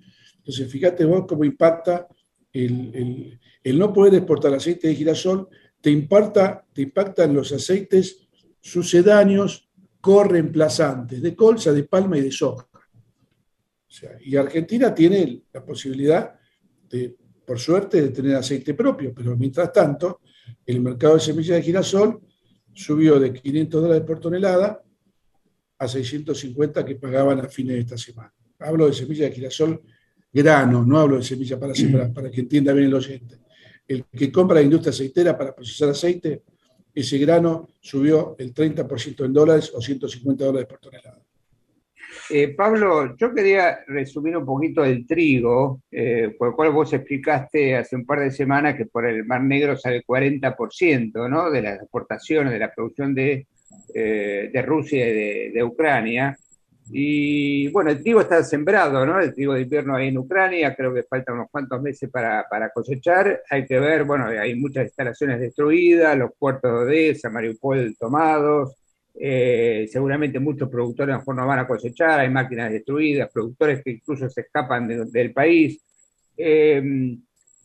Entonces, 0.43 0.71
fíjate 0.71 1.05
vos 1.05 1.25
cómo 1.29 1.45
impacta 1.45 2.09
el, 2.53 3.39
no 3.65 3.93
poder 3.93 4.15
exportar 4.15 4.53
aceite 4.55 4.89
de 4.89 4.95
girasol, 4.97 5.49
te 5.81 5.91
impacta, 5.91 6.67
te 6.73 6.83
impacta 6.83 7.25
en 7.25 7.35
los 7.35 7.53
aceites 7.53 8.29
sucedáneos 8.61 9.71
correemplazantes 10.01 11.23
de 11.23 11.37
colza, 11.37 11.73
de 11.73 11.85
palma 11.85 12.19
y 12.19 12.23
de 12.23 12.33
soja. 12.33 12.69
y 14.25 14.35
Argentina 14.37 14.93
tiene 14.93 15.45
la 15.53 15.65
posibilidad, 15.65 16.35
de, 16.91 17.17
por 17.47 17.61
suerte, 17.61 18.03
de 18.03 18.09
tener 18.09 18.35
aceite 18.35 18.75
propio, 18.75 19.13
pero 19.15 19.37
mientras 19.37 19.73
tanto, 19.73 20.23
el 20.67 20.81
mercado 20.81 21.15
de 21.15 21.21
semillas 21.21 21.57
de 21.57 21.63
girasol 21.63 22.21
subió 22.73 23.21
de 23.21 23.33
500 23.33 23.83
dólares 23.83 24.05
por 24.05 24.19
tonelada 24.19 24.83
a 25.79 25.89
650 25.89 26.85
que 26.85 26.97
pagaban 26.97 27.41
a 27.41 27.49
fines 27.49 27.77
de 27.77 27.81
esta 27.81 27.97
semana. 27.97 28.35
Hablo 28.59 28.87
de 28.87 28.93
semillas 28.93 29.31
de 29.31 29.37
girasol 29.37 29.83
grano, 30.33 30.85
no 30.85 30.99
hablo 30.99 31.17
de 31.17 31.23
semilla 31.23 31.59
para 31.59 31.75
sembrar, 31.75 32.13
para 32.13 32.31
que 32.31 32.41
entienda 32.41 32.73
bien 32.73 32.87
el 32.87 32.95
oyente. 32.95 33.37
El 33.87 34.05
que 34.05 34.31
compra 34.31 34.57
la 34.57 34.63
industria 34.63 34.91
aceitera 34.91 35.37
para 35.37 35.55
procesar 35.55 35.91
aceite, 35.91 36.43
ese 36.95 37.19
grano 37.19 37.69
subió 37.81 38.37
el 38.39 38.55
30% 38.55 39.25
en 39.25 39.33
dólares 39.33 39.73
o 39.75 39.81
150 39.81 40.45
dólares 40.45 40.69
por 40.69 40.79
tonelada. 40.79 41.23
Eh, 42.31 42.55
Pablo, 42.55 43.17
yo 43.17 43.33
quería 43.35 43.81
resumir 43.87 44.37
un 44.37 44.45
poquito 44.45 44.85
el 44.85 45.07
trigo, 45.07 45.83
eh, 45.91 46.35
por 46.39 46.49
el 46.49 46.55
cual 46.55 46.71
vos 46.71 46.93
explicaste 46.93 47.77
hace 47.77 47.97
un 47.97 48.07
par 48.07 48.21
de 48.21 48.31
semanas 48.31 48.77
que 48.77 48.87
por 48.87 49.07
el 49.07 49.25
Mar 49.25 49.43
Negro 49.43 49.77
sale 49.77 49.97
el 49.97 50.05
40% 50.05 51.29
¿no? 51.29 51.51
de 51.51 51.63
las 51.63 51.81
exportaciones, 51.81 52.53
de 52.53 52.59
la 52.59 52.73
producción 52.73 53.15
de, 53.15 53.47
eh, 53.95 54.51
de 54.53 54.63
Rusia 54.63 55.09
y 55.09 55.51
de, 55.51 55.65
Ucrania. 55.65 56.37
Y 56.95 57.69
bueno, 57.69 57.91
el 57.91 58.03
trigo 58.03 58.21
está 58.21 58.45
sembrado, 58.45 59.07
¿no? 59.07 59.19
El 59.19 59.35
trigo 59.35 59.55
de 59.55 59.63
invierno 59.63 59.97
ahí 59.97 60.09
en 60.09 60.19
Ucrania, 60.19 60.75
creo 60.75 60.93
que 60.93 61.05
faltan 61.05 61.37
unos 61.37 61.51
cuantos 61.51 61.81
meses 61.81 62.11
para, 62.11 62.47
para 62.51 62.69
cosechar. 62.69 63.43
Hay 63.49 63.67
que 63.67 63.81
ver, 63.81 64.05
bueno, 64.05 64.27
hay 64.27 64.55
muchas 64.55 64.85
instalaciones 64.85 65.41
destruidas, 65.41 66.19
los 66.19 66.33
puertos 66.39 66.71
de 66.71 66.79
Odessa, 66.85 67.31
Mariupol 67.31 67.97
tomados, 67.99 68.77
eh, 69.15 69.89
seguramente 69.91 70.39
muchos 70.39 70.69
productores 70.69 71.17
no 71.27 71.47
van 71.47 71.61
a 71.61 71.67
cosechar, 71.67 72.21
hay 72.21 72.29
máquinas 72.29 72.71
destruidas, 72.71 73.31
productores 73.33 73.83
que 73.83 73.93
incluso 73.93 74.29
se 74.29 74.43
escapan 74.43 74.87
del 75.11 75.33
país. 75.33 75.83
Eh, 76.37 77.17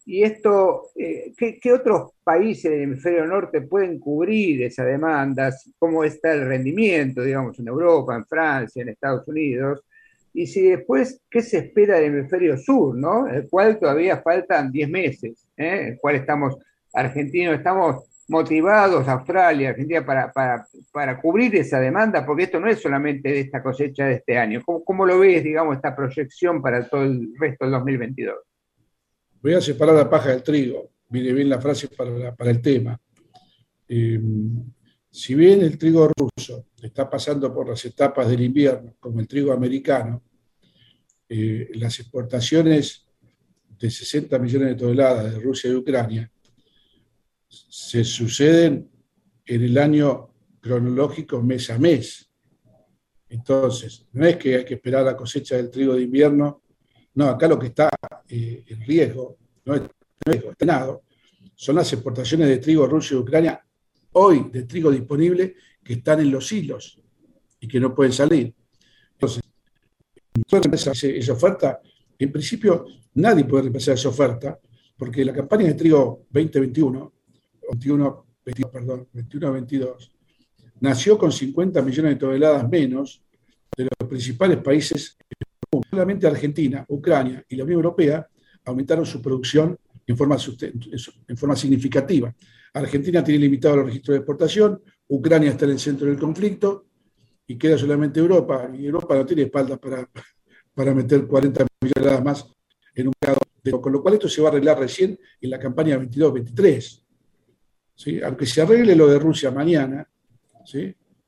y 0.09 0.23
esto, 0.23 0.91
eh, 0.95 1.33
¿qué, 1.37 1.73
otros 1.73 2.11
países 2.23 2.71
del 2.71 2.83
hemisferio 2.83 3.25
norte 3.25 3.59
pueden 3.59 3.99
cubrir 3.99 4.63
esa 4.63 4.85
demanda? 4.85 5.53
¿Cómo 5.77 6.01
está 6.05 6.31
el 6.31 6.47
rendimiento, 6.47 7.21
digamos, 7.21 7.59
en 7.59 7.67
Europa, 7.67 8.15
en 8.15 8.25
Francia, 8.25 8.81
en 8.81 8.87
Estados 8.87 9.27
Unidos? 9.27 9.83
Y 10.33 10.47
si 10.47 10.61
después, 10.69 11.19
¿qué 11.29 11.41
se 11.41 11.57
espera 11.57 11.95
del 11.95 12.05
hemisferio 12.05 12.57
sur, 12.57 12.95
¿no? 12.95 13.27
El 13.27 13.49
cual 13.49 13.77
todavía 13.77 14.21
faltan 14.21 14.71
10 14.71 14.89
meses, 14.89 15.45
el 15.57 15.99
cual 15.99 16.15
estamos, 16.15 16.55
argentinos, 16.93 17.57
estamos 17.57 18.05
motivados, 18.29 19.09
Australia, 19.09 19.71
Argentina, 19.71 20.05
para, 20.05 20.31
para, 20.31 21.21
cubrir 21.21 21.53
esa 21.57 21.81
demanda? 21.81 22.25
Porque 22.25 22.43
esto 22.43 22.61
no 22.61 22.69
es 22.69 22.79
solamente 22.79 23.27
de 23.27 23.41
esta 23.41 23.61
cosecha 23.61 24.05
de 24.05 24.13
este 24.13 24.37
año. 24.37 24.61
¿Cómo, 24.63 25.05
lo 25.05 25.19
ves, 25.19 25.43
digamos, 25.43 25.75
esta 25.75 25.93
proyección 25.93 26.61
para 26.61 26.87
todo 26.87 27.03
el 27.03 27.33
resto 27.37 27.65
del 27.65 27.73
2022? 27.73 28.46
Voy 29.41 29.53
a 29.53 29.61
separar 29.61 29.95
la 29.95 30.09
paja 30.09 30.29
del 30.29 30.43
trigo. 30.43 30.91
Mire 31.09 31.33
bien 31.33 31.49
la 31.49 31.61
frase 31.61 31.87
para, 31.87 32.35
el 32.51 32.61
tema. 32.61 32.99
Eh, 33.87 34.19
si 35.09 35.35
bien 35.35 35.61
el 35.61 35.77
trigo 35.77 36.09
ruso 36.15 36.67
está 36.81 37.09
pasando 37.09 37.53
por 37.53 37.69
las 37.69 37.83
etapas 37.85 38.27
del 38.29 38.41
invierno, 38.41 38.95
como 38.99 39.19
el 39.19 39.27
trigo 39.27 39.51
americano, 39.53 40.23
eh, 41.29 41.69
las 41.75 41.99
exportaciones 41.99 43.07
de 43.79 43.89
60 43.89 44.39
millones 44.39 44.69
de 44.69 44.75
toneladas 44.75 45.33
de 45.33 45.39
Rusia 45.39 45.69
y 45.69 45.75
Ucrania 45.75 46.31
se 47.47 48.03
suceden 48.03 48.89
en 49.45 49.63
el 49.63 49.77
año 49.77 50.33
cronológico 50.59 51.41
mes 51.41 51.69
a 51.69 51.77
mes. 51.77 52.29
Entonces, 53.29 54.05
no 54.13 54.25
es 54.25 54.37
que 54.37 54.55
hay 54.55 54.65
que 54.65 54.75
esperar 54.75 55.05
la 55.05 55.15
cosecha 55.15 55.55
del 55.55 55.69
trigo 55.69 55.95
de 55.95 56.03
invierno, 56.03 56.63
no, 57.17 57.29
acá 57.29 57.47
lo 57.47 57.57
que 57.57 57.67
está 57.67 57.89
eh, 58.29 58.63
en 58.67 58.81
riesgo, 58.81 59.37
no 59.65 59.75
es 59.75 59.81
riesgo, 60.25 60.51
está 60.51 60.99
son 61.55 61.75
las 61.75 61.91
exportaciones 61.91 62.47
de 62.47 62.57
trigo 62.57 62.85
Rusia 62.85 63.15
y 63.15 63.19
Ucrania 63.19 63.65
hoy 64.11 64.49
de 64.51 64.63
trigo 64.63 64.91
disponible 64.91 65.55
que 65.83 65.93
están 65.93 66.19
en 66.19 66.29
los 66.29 66.51
hilos 66.51 66.99
y 67.59 67.67
que 67.67 67.79
no 67.79 67.95
pueden 67.95 68.13
salir. 68.13 68.53
Entonces, 69.13 69.43
esa, 70.71 70.91
esa 70.91 71.33
oferta, 71.33 71.81
en 72.19 72.31
principio 72.31 72.85
nadie 73.15 73.45
puede 73.45 73.63
reemplazar 73.63 73.95
esa 73.95 74.09
oferta, 74.09 74.59
porque 74.95 75.25
la 75.25 75.33
campaña 75.33 75.65
de 75.65 75.73
trigo 75.73 76.27
2021 76.29 77.13
21, 77.67 79.51
22, 79.51 80.11
nació 80.79 81.17
con 81.17 81.31
50 81.31 81.81
millones 81.81 82.11
de 82.11 82.15
toneladas 82.17 82.69
menos 82.69 83.23
de 83.75 83.85
los 83.85 84.07
principales 84.07 84.57
países. 84.59 85.17
Solamente 85.89 86.27
Argentina, 86.27 86.85
Ucrania 86.87 87.43
y 87.47 87.55
la 87.55 87.63
Unión 87.63 87.79
Europea 87.79 88.27
aumentaron 88.65 89.05
su 89.05 89.21
producción 89.21 89.77
en 90.05 90.17
forma, 90.17 90.37
en 91.27 91.37
forma 91.37 91.55
significativa. 91.55 92.33
Argentina 92.73 93.23
tiene 93.23 93.39
limitado 93.39 93.77
los 93.77 93.85
registros 93.85 94.13
de 94.13 94.19
exportación, 94.19 94.81
Ucrania 95.09 95.51
está 95.51 95.65
en 95.65 95.71
el 95.71 95.79
centro 95.79 96.07
del 96.07 96.17
conflicto 96.17 96.85
y 97.47 97.57
queda 97.57 97.77
solamente 97.77 98.19
Europa. 98.19 98.69
Y 98.73 98.85
Europa 98.85 99.15
no 99.15 99.25
tiene 99.25 99.43
espaldas 99.43 99.79
para, 99.79 100.09
para 100.73 100.93
meter 100.93 101.25
40 101.25 101.65
millones 101.81 102.23
más 102.23 102.45
en 102.93 103.07
un 103.07 103.13
mercado. 103.19 103.41
Con 103.81 103.91
lo 103.91 104.01
cual 104.01 104.13
esto 104.13 104.29
se 104.29 104.41
va 104.41 104.47
a 104.47 104.51
arreglar 104.51 104.79
recién 104.79 105.19
en 105.41 105.49
la 105.49 105.59
campaña 105.59 105.97
22-23. 105.97 107.03
aunque 108.23 108.45
se 108.45 108.61
arregle 108.61 108.95
lo 108.95 109.07
de 109.07 109.19
Rusia 109.19 109.51
mañana 109.51 110.07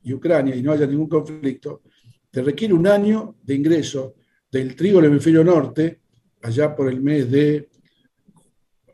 y 0.02 0.12
Ucrania 0.12 0.54
y 0.54 0.62
no 0.62 0.72
haya 0.72 0.86
ningún 0.86 1.08
conflicto, 1.08 1.82
te 2.30 2.42
requiere 2.42 2.72
un 2.72 2.86
año 2.86 3.36
de 3.42 3.54
ingreso 3.54 4.14
del 4.50 4.74
trigo 4.74 5.00
del 5.00 5.10
hemisferio 5.10 5.44
norte, 5.44 6.00
allá 6.42 6.74
por 6.74 6.88
el 6.88 7.00
mes 7.00 7.30
de 7.30 7.68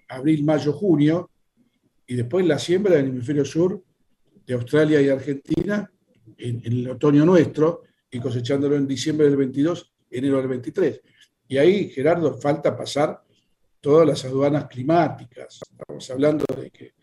abril, 0.09 0.45
mayo, 0.45 0.73
junio, 0.73 1.31
y 2.07 2.15
después 2.15 2.47
la 2.47 2.59
siembra 2.59 2.97
del 2.97 3.09
hemisferio 3.09 3.45
sur 3.45 3.83
de 4.47 4.55
Australia 4.55 5.01
y 5.01 5.09
Argentina 5.09 5.91
en, 6.37 6.63
el 6.65 6.91
otoño 6.91 7.25
nuestro 7.25 7.83
y 8.11 8.21
cosechándolo 8.21 8.77
en 8.77 8.87
diciembre 8.87 9.27
del 9.27 9.37
22, 9.37 9.93
enero 10.11 10.39
del 10.39 10.49
23. 10.49 11.01
Y 11.49 11.59
ahí, 11.59 11.91
Gerardo, 11.91 12.39
falta 12.39 12.77
pasar 12.77 13.23
todas 13.81 14.07
las 14.07 14.25
aduanas 14.25 14.67
climáticas. 14.67 15.61
Estamos 15.71 16.11
hablando 16.11 16.45
de 16.57 16.71
que 16.71 16.97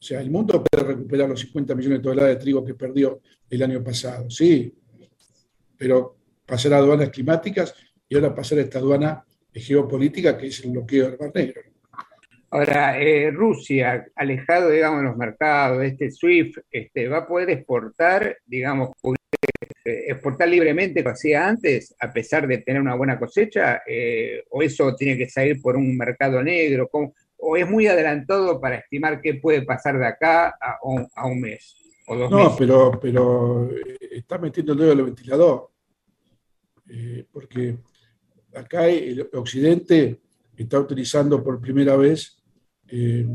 o 0.00 0.02
sea, 0.02 0.22
el 0.22 0.30
mundo 0.30 0.64
puede 0.64 0.82
recuperar 0.82 1.28
los 1.28 1.40
50 1.40 1.74
millones 1.74 1.98
de 1.98 2.02
toneladas 2.02 2.34
de 2.34 2.40
trigo 2.40 2.64
que 2.64 2.74
perdió 2.74 3.20
el 3.50 3.62
año 3.62 3.84
pasado, 3.84 4.30
sí, 4.30 4.74
pero 5.76 6.16
pasar 6.46 6.72
aduanas 6.72 7.10
climáticas 7.10 7.74
y 8.10 8.16
ahora 8.16 8.34
pasar 8.34 8.58
a 8.58 8.62
esta 8.62 8.78
aduana 8.78 9.24
geopolítica 9.54 10.36
que 10.36 10.48
es 10.48 10.62
el 10.64 10.72
bloqueo 10.72 11.10
del 11.10 11.18
Mar 11.18 11.32
Negro. 11.34 11.62
Ahora, 12.50 13.00
eh, 13.00 13.30
Rusia, 13.30 14.06
alejado, 14.16 14.70
digamos, 14.70 15.00
de 15.00 15.08
los 15.08 15.16
mercados, 15.16 15.82
este 15.84 16.10
SWIFT, 16.10 16.58
este, 16.68 17.08
¿va 17.08 17.18
a 17.18 17.26
poder 17.26 17.50
exportar, 17.50 18.38
digamos, 18.44 18.90
eh, 19.84 20.04
exportar 20.08 20.48
libremente 20.48 21.04
como 21.04 21.14
hacía 21.14 21.46
antes, 21.46 21.94
a 22.00 22.12
pesar 22.12 22.48
de 22.48 22.58
tener 22.58 22.82
una 22.82 22.96
buena 22.96 23.18
cosecha? 23.18 23.82
Eh, 23.86 24.42
¿O 24.50 24.60
eso 24.62 24.94
tiene 24.96 25.16
que 25.16 25.30
salir 25.30 25.62
por 25.62 25.76
un 25.76 25.96
mercado 25.96 26.42
negro? 26.42 26.88
¿Cómo, 26.88 27.14
o 27.40 27.56
es 27.56 27.68
muy 27.68 27.86
adelantado 27.86 28.60
para 28.60 28.76
estimar 28.76 29.20
qué 29.20 29.34
puede 29.34 29.62
pasar 29.62 29.98
de 29.98 30.06
acá 30.06 30.56
a, 30.60 30.78
un, 31.26 31.40
mes 31.40 31.76
o 32.06 32.16
dos 32.16 32.30
no, 32.30 32.56
pero, 32.56 32.98
pero 33.00 33.70
eh, 33.70 33.96
está 34.12 34.38
metiendo 34.38 34.72
el 34.72 34.78
dedo 34.78 34.92
en 34.92 34.98
el 34.98 35.04
ventilador. 35.04 35.70
Eh, 36.88 37.24
porque 37.32 37.76
acá 38.54 38.86
el 38.88 39.28
occidente 39.32 40.20
está 40.56 40.78
utilizando 40.78 41.42
por 41.42 41.60
primera 41.60 41.96
vez 41.96 42.36
eh, 42.88 43.26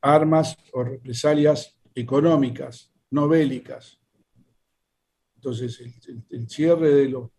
armas 0.00 0.56
o 0.72 0.82
represalias 0.82 1.76
económicas, 1.94 2.90
no 3.10 3.28
bélicas. 3.28 3.98
Entonces, 5.36 5.80
el, 6.30 6.48
cierre 6.48 6.94
de 6.94 7.08
los. 7.08 7.30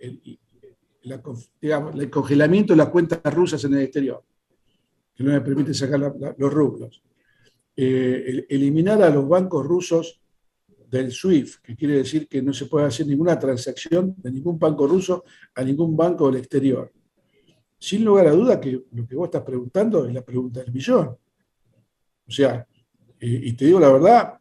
El, 0.00 0.38
el 1.02 2.10
congelamiento 2.10 2.72
de 2.72 2.76
las 2.76 2.88
cuentas 2.88 3.20
rusas 3.32 3.64
en 3.64 3.74
el 3.74 3.82
exterior 3.82 4.22
que 5.18 5.24
no 5.24 5.32
me 5.32 5.40
permite 5.40 5.74
sacar 5.74 5.98
los 5.98 6.52
rublos. 6.52 7.02
Eh, 7.74 8.46
eliminar 8.48 9.02
a 9.02 9.10
los 9.10 9.28
bancos 9.28 9.66
rusos 9.66 10.20
del 10.90 11.12
SWIFT, 11.12 11.62
que 11.62 11.76
quiere 11.76 11.98
decir 11.98 12.28
que 12.28 12.42
no 12.42 12.52
se 12.52 12.66
puede 12.66 12.86
hacer 12.86 13.06
ninguna 13.06 13.38
transacción 13.38 14.14
de 14.16 14.30
ningún 14.30 14.58
banco 14.58 14.86
ruso 14.86 15.24
a 15.54 15.62
ningún 15.62 15.96
banco 15.96 16.30
del 16.30 16.40
exterior. 16.40 16.90
Sin 17.78 18.04
lugar 18.04 18.28
a 18.28 18.32
duda 18.32 18.60
que 18.60 18.82
lo 18.92 19.06
que 19.06 19.14
vos 19.14 19.26
estás 19.26 19.42
preguntando 19.42 20.06
es 20.06 20.14
la 20.14 20.24
pregunta 20.24 20.60
del 20.60 20.72
millón. 20.72 21.16
O 22.26 22.30
sea, 22.30 22.66
eh, 23.20 23.40
y 23.44 23.52
te 23.52 23.66
digo 23.66 23.78
la 23.78 23.92
verdad, 23.92 24.34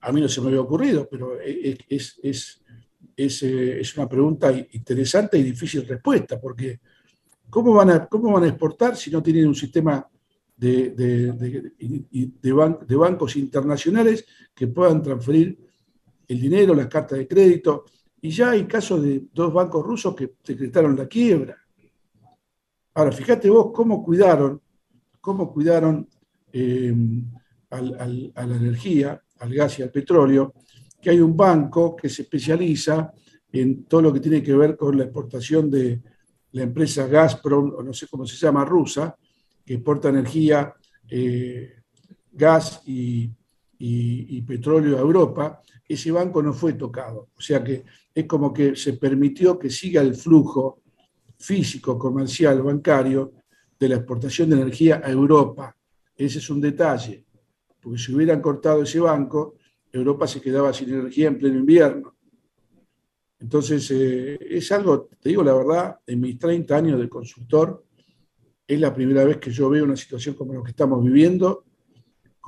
a 0.00 0.12
mí 0.12 0.20
no 0.20 0.28
se 0.28 0.40
me 0.40 0.48
había 0.48 0.60
ocurrido, 0.60 1.08
pero 1.10 1.40
es, 1.40 2.18
es, 2.22 2.62
es, 3.16 3.42
eh, 3.42 3.80
es 3.80 3.96
una 3.96 4.08
pregunta 4.08 4.52
interesante 4.52 5.38
y 5.38 5.42
difícil 5.42 5.86
respuesta, 5.86 6.40
porque 6.40 6.80
¿Cómo 7.50 7.74
van 7.74 7.90
a, 7.90 8.06
cómo 8.06 8.32
van 8.32 8.44
a 8.44 8.48
exportar 8.48 8.96
si 8.96 9.10
no 9.10 9.22
tienen 9.22 9.48
un 9.48 9.54
sistema 9.54 10.06
de, 10.56 10.90
de, 10.90 12.96
bancos 12.96 13.36
internacionales 13.36 14.26
que 14.54 14.66
puedan 14.66 15.02
transferir 15.02 15.58
el 16.28 16.40
dinero, 16.40 16.74
las 16.74 16.86
cartas 16.86 17.18
de 17.18 17.26
crédito? 17.26 17.86
Y 18.20 18.30
ya 18.30 18.50
hay 18.50 18.66
casos 18.66 19.02
de 19.02 19.24
dos 19.32 19.52
bancos 19.52 19.84
rusos 19.84 20.14
que 20.14 20.34
decretaron 20.44 20.96
la 20.96 21.06
quiebra. 21.06 21.56
Ahora, 22.94 23.12
fíjate 23.12 23.48
vos 23.48 23.70
cómo 23.72 24.04
cuidaron, 24.04 24.60
cómo 25.20 25.52
cuidaron 25.52 26.08
eh, 26.52 26.94
a 27.70 27.80
la 27.80 28.56
energía, 28.56 29.22
al 29.38 29.54
gas 29.54 29.78
y 29.78 29.82
al 29.82 29.90
petróleo, 29.90 30.54
que 31.00 31.10
hay 31.10 31.20
un 31.20 31.36
banco 31.36 31.94
que 31.94 32.08
se 32.08 32.22
especializa 32.22 33.12
en 33.52 33.84
todo 33.84 34.02
lo 34.02 34.12
que 34.12 34.20
tiene 34.20 34.42
que 34.42 34.54
ver 34.54 34.76
con 34.76 34.96
la 34.98 35.04
exportación 35.04 35.70
de, 35.70 36.00
la 36.52 36.62
empresa 36.62 37.06
Gazprom, 37.06 37.74
o 37.76 37.82
no 37.82 37.92
sé 37.92 38.06
cómo 38.08 38.26
se 38.26 38.36
llama, 38.36 38.64
rusa, 38.64 39.16
que 39.64 39.74
exporta 39.74 40.08
energía, 40.08 40.74
eh, 41.08 41.82
gas 42.32 42.82
y, 42.86 43.30
petróleo 44.46 44.96
a 44.96 45.00
Europa, 45.00 45.62
ese 45.88 46.12
banco 46.12 46.42
no 46.42 46.52
fue 46.52 46.74
tocado. 46.74 47.30
O 47.36 47.40
sea 47.40 47.64
que 47.64 47.84
es 48.14 48.26
como 48.26 48.52
que 48.52 48.76
se 48.76 48.92
permitió 48.94 49.58
que 49.58 49.70
siga 49.70 50.02
el 50.02 50.14
flujo 50.14 50.82
físico, 51.38 51.98
comercial, 51.98 52.62
bancario 52.62 53.32
de 53.78 53.88
la 53.88 53.96
exportación 53.96 54.50
de 54.50 54.56
energía 54.56 55.00
a 55.02 55.10
Europa. 55.10 55.74
Ese 56.16 56.38
es 56.38 56.50
un 56.50 56.60
detalle, 56.60 57.24
porque 57.80 57.98
si 57.98 58.12
hubieran 58.12 58.42
cortado 58.42 58.82
ese 58.82 59.00
banco, 59.00 59.56
Europa 59.90 60.26
se 60.26 60.40
quedaba 60.40 60.72
sin 60.72 60.92
energía 60.92 61.28
en 61.28 61.38
pleno 61.38 61.58
invierno. 61.58 62.16
Entonces, 63.40 63.88
eh, 63.92 64.36
es 64.40 64.70
algo, 64.72 65.08
te 65.20 65.28
digo 65.28 65.44
la 65.44 65.54
verdad, 65.54 66.00
en 66.06 66.20
mis 66.20 66.38
30 66.38 66.76
años 66.76 67.00
de 67.00 67.08
consultor, 67.08 67.84
es 68.66 68.80
la 68.80 68.92
primera 68.92 69.24
vez 69.24 69.38
que 69.38 69.50
yo 69.50 69.70
veo 69.70 69.84
una 69.84 69.96
situación 69.96 70.34
como 70.34 70.52
la 70.52 70.62
que 70.62 70.70
estamos 70.70 71.02
viviendo 71.02 71.64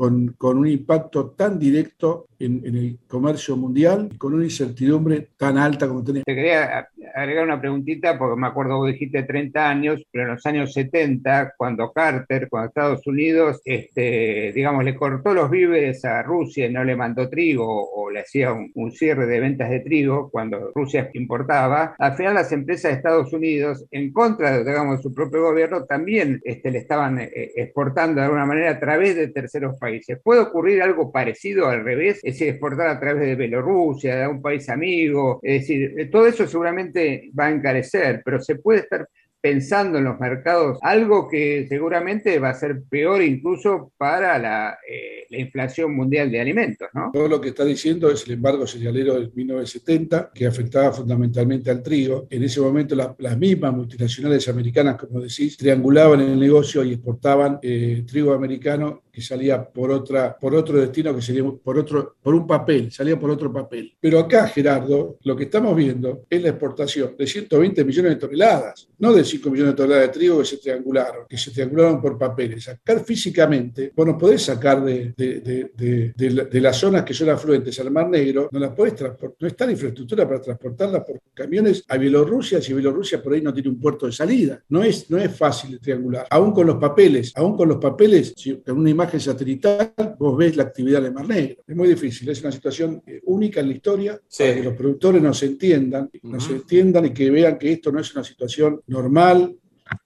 con, 0.01 0.57
un 0.57 0.67
impacto 0.67 1.33
tan 1.33 1.59
directo 1.59 2.29
en, 2.39 2.65
el 2.65 2.99
comercio 3.07 3.55
mundial 3.55 4.09
y 4.11 4.17
con 4.17 4.33
una 4.33 4.45
incertidumbre 4.45 5.29
tan 5.37 5.59
alta 5.59 5.87
como 5.87 6.03
tenemos. 6.03 6.25
Te 6.25 6.35
quería 6.35 6.89
agregar 7.15 7.45
una 7.45 7.61
preguntita, 7.61 8.17
porque 8.17 8.41
me 8.41 8.47
acuerdo, 8.47 8.79
vos 8.79 8.91
dijiste 8.91 9.25
30 9.25 9.69
años, 9.69 10.03
pero 10.11 10.25
en 10.25 10.31
los 10.31 10.47
años 10.47 10.73
70, 10.73 11.53
cuando 11.55 11.93
Carter, 11.93 12.49
cuando 12.49 12.69
Estados 12.69 13.07
Unidos, 13.07 13.61
este, 13.63 14.53
digamos, 14.55 14.85
le 14.85 14.97
cortó 14.97 15.35
los 15.35 15.51
víveres 15.51 16.03
a 16.07 16.23
Rusia 16.23 16.67
y 16.67 16.73
no 16.73 16.83
le 16.83 16.97
mandó 16.97 17.29
trigo 17.29 17.67
o 17.67 18.11
le 18.11 18.21
hacía 18.21 18.55
un, 18.55 18.91
cierre 18.93 19.27
de 19.27 19.39
ventas 19.39 19.69
de 19.69 19.81
trigo 19.81 20.31
cuando 20.31 20.73
Rusia 20.75 21.11
importaba, 21.13 21.95
al 21.99 22.17
final 22.17 22.35
las 22.35 22.53
empresas 22.53 22.91
de 22.91 22.97
Estados 22.97 23.35
Unidos, 23.35 23.85
en 23.91 24.13
contra, 24.15 24.65
digamos, 24.65 24.97
de 24.97 25.03
su 25.03 25.15
propio 25.15 25.43
gobierno, 25.43 25.85
también 25.85 26.41
este, 26.43 26.71
le 26.71 26.79
estaban 26.79 27.21
eh, 27.21 27.31
exportando 27.55 28.21
de 28.21 28.25
alguna 28.25 28.47
manera 28.47 28.71
a 28.71 28.81
través 28.81 29.15
de 29.15 29.29
terceros 29.29 29.77
países 29.79 29.90
¿Puede 30.23 30.41
ocurrir 30.41 30.83
algo 30.83 31.11
parecido 31.13 31.69
al 31.69 31.85
revés? 31.85 32.17
Es 32.23 32.35
decir, 32.35 32.49
exportar 32.49 32.89
a 32.89 33.01
través 33.01 33.27
de 33.27 33.35
Bielorrusia, 33.35 34.17
de 34.17 34.29
un 34.29 34.43
país 34.43 34.69
amigo. 34.69 35.41
Es 35.43 35.63
decir, 35.63 35.95
eh, 35.99 36.07
todo 36.07 36.27
eso 36.27 36.47
seguramente 36.47 37.31
va 37.39 37.47
a 37.47 37.51
encarecer, 37.51 38.23
pero 38.25 38.41
se 38.41 38.57
puede 38.57 38.81
estar 38.81 39.09
pensando 39.41 39.99
en 39.99 40.05
los 40.05 40.21
mercados, 40.21 40.79
algo 40.83 41.29
que 41.29 41.67
seguramente 41.69 42.39
va 42.39 42.51
a 42.51 42.55
ser 42.55 42.83
peor 42.89 43.23
incluso 43.23 43.93
para 43.97 44.39
la, 44.39 44.79
eh, 44.89 45.27
inflación 45.31 45.95
mundial 45.95 46.31
de 46.31 46.41
alimentos. 46.41 46.89
Todo 47.13 47.29
lo 47.29 47.41
que 47.41 47.51
está 47.51 47.65
diciendo 47.65 48.11
es 48.11 48.27
el 48.27 48.35
embargo 48.35 48.67
cerealero 48.67 49.15
del 49.15 49.33
1970, 49.33 50.33
que 50.35 50.47
afectaba 50.47 50.93
fundamentalmente 50.93 51.71
al 51.71 51.83
trigo. 51.83 52.27
En 52.29 52.43
ese 52.43 52.61
momento 52.61 52.97
las 52.97 53.39
mismas 53.39 53.73
multinacionales 53.73 54.49
americanas, 54.49 54.97
como 54.97 55.21
decís, 55.21 55.57
triangulaban 55.57 56.21
el 56.21 56.39
negocio 56.39 56.83
y 56.85 56.95
exportaban 56.95 57.59
eh, 57.63 58.03
trigo 58.07 58.35
americano 58.35 59.03
salía 59.21 59.63
por, 59.65 59.91
otra, 59.91 60.37
por 60.37 60.55
otro 60.55 60.79
destino, 60.79 61.15
que 61.15 61.23
sería 61.23 61.45
por, 61.45 61.79
otro, 61.79 62.17
por 62.23 62.35
un 62.35 62.47
papel, 62.47 62.91
salía 62.91 63.19
por 63.19 63.31
otro 63.31 63.53
papel. 63.53 63.97
Pero 64.01 64.19
acá, 64.19 64.47
Gerardo, 64.49 65.19
lo 65.23 65.37
que 65.37 65.45
estamos 65.45 65.75
viendo 65.77 66.25
es 66.29 66.43
la 66.43 66.51
exportación 66.51 67.15
de 67.17 67.27
120 67.27 67.85
millones 67.85 68.13
de 68.13 68.17
toneladas, 68.17 68.89
no 68.99 69.13
de 69.13 69.25
5 69.25 69.51
millones 69.51 69.73
de 69.73 69.77
toneladas 69.77 70.09
de 70.09 70.13
trigo 70.13 70.39
que 70.39 70.45
se 70.45 70.57
triangularon, 70.59 71.27
que 71.29 71.39
se 71.39 71.51
triangularon 71.51 72.01
por 72.01 72.19
papeles. 72.19 72.69
Acá 72.69 73.01
físicamente, 73.01 73.93
vos 73.95 74.07
no 74.07 74.19
podés 74.19 74.43
sacar 74.43 74.85
de, 74.85 75.15
de, 75.17 76.13
de, 76.15 76.61
las 76.61 76.77
zonas 76.77 77.05
que 77.05 77.15
son 77.15 77.31
afluentes 77.31 77.79
al 77.81 77.91
Mar 77.91 78.09
Negro, 78.09 78.49
no 78.53 78.59
las 78.59 78.73
podés 78.73 78.95
transportar, 78.95 79.37
no 79.41 79.49
está 79.49 79.67
la 79.67 79.73
infraestructura 79.73 80.29
para 80.29 80.41
transportarlas 80.41 81.05
por 81.05 81.21
camiones 81.35 81.85
a 81.89 81.97
Bielorrusia, 81.97 82.61
si 82.61 82.75
Bielorrusia 82.75 83.23
por 83.23 83.33
ahí 83.33 83.41
no 83.41 83.53
tiene 83.53 83.71
un 83.71 83.81
puerto 83.81 84.07
de 84.07 84.13
salida. 84.13 84.63
No 84.69 84.83
es, 84.83 85.11
no 85.11 85.19
es 85.19 85.35
fácil 85.37 85.81
triangular. 85.81 86.27
Aún 86.31 86.53
con 86.53 86.67
los 86.67 86.77
papeles, 86.77 87.33
aún 87.35 87.57
con 87.57 87.69
los 87.69 87.79
papeles, 87.79 88.35
si, 88.37 88.57
con 88.57 88.79
una 88.79 88.91
imagen 88.91 89.10
satelital, 89.19 89.95
vos 90.19 90.37
ves 90.37 90.57
la 90.57 90.65
actividad 90.65 91.03
de 91.03 91.11
Mar 91.11 91.27
Negro. 91.27 91.63
Es 91.67 91.75
muy 91.75 91.89
difícil, 91.89 92.29
es 92.29 92.41
una 92.43 92.53
situación 92.53 93.03
eh, 93.07 93.21
única 93.25 93.61
en 93.61 93.69
la 93.69 93.75
historia 93.75 94.21
para 94.39 94.55
que 94.55 94.63
los 94.63 94.75
productores 94.75 95.23
nos 95.23 95.43
entiendan, 95.43 96.11
nos 96.23 96.49
entiendan 96.51 97.07
y 97.07 97.11
que 97.11 97.31
vean 97.31 97.59
que 97.59 97.73
esto 97.73 97.91
no 97.91 98.01
es 98.01 98.15
una 98.15 98.23
situación 98.23 98.81
normal. 98.87 99.57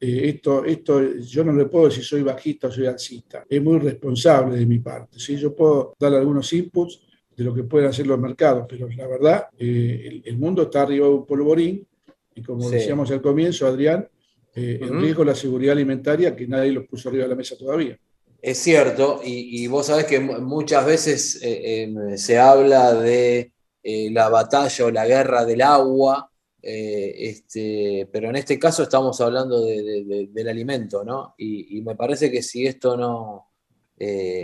Eh, 0.01 0.31
esto, 0.31 0.65
esto, 0.65 1.17
yo 1.19 1.45
no 1.45 1.53
le 1.53 1.67
puedo 1.67 1.87
decir 1.87 2.03
soy 2.05 2.23
bajista 2.23 2.69
o 2.69 2.73
soy 2.73 2.87
alcista, 2.87 3.45
es 3.47 3.63
muy 3.63 3.79
responsable 3.79 4.57
de 4.57 4.65
mi 4.65 4.79
parte. 4.79 5.19
¿sí? 5.19 5.37
Yo 5.37 5.55
puedo 5.55 5.95
dar 5.99 6.15
algunos 6.15 6.51
inputs 6.55 7.01
de 7.37 7.45
lo 7.45 7.53
que 7.53 7.65
pueden 7.65 7.89
hacer 7.89 8.07
los 8.07 8.19
mercados, 8.19 8.65
pero 8.67 8.89
la 8.89 9.07
verdad, 9.07 9.47
eh, 9.59 10.23
el, 10.25 10.39
mundo 10.39 10.63
está 10.63 10.83
arriba 10.83 11.07
de 11.07 11.13
un 11.13 11.27
polvorín 11.27 11.87
y 12.35 12.43
como 12.43 12.71
decíamos 12.71 13.11
al 13.11 13.21
comienzo, 13.21 13.67
Adrián, 13.67 14.09
en 14.57 15.01
riesgo 15.01 15.25
la 15.25 15.35
seguridad 15.35 15.73
alimentaria 15.73 16.35
que 16.35 16.47
nadie 16.47 16.71
lo 16.71 16.87
puso 16.87 17.09
arriba 17.09 17.25
de 17.25 17.31
la 17.31 17.37
mesa 17.37 17.57
todavía. 17.59 17.99
Es 18.45 18.59
cierto, 18.59 19.23
y, 19.25 19.67
vos 19.69 19.87
sabés 19.87 20.05
que 20.05 20.21
muchas 20.21 20.85
veces 20.85 21.41
eh, 21.43 21.85
em, 21.85 22.19
se 22.19 22.39
habla 22.39 22.93
de 22.93 23.55
eh, 23.83 24.11
la 24.11 24.29
batalla 24.29 24.85
o 24.85 24.91
la 24.91 25.07
guerra 25.07 25.47
del 25.47 25.63
agua, 25.63 26.31
eh, 26.61 27.15
este, 27.17 28.07
pero 28.13 28.29
en 28.29 28.37
este 28.37 28.59
caso 28.59 28.83
estamos 28.83 29.19
hablando 29.23 29.63
del 29.65 30.47
alimento, 30.47 31.03
¿no? 31.05 31.35
Y, 31.39 31.81
me 31.81 31.97
parece 31.97 32.31
que 32.31 32.43
si 32.43 32.67
esto 32.67 32.99
no, 32.99 33.51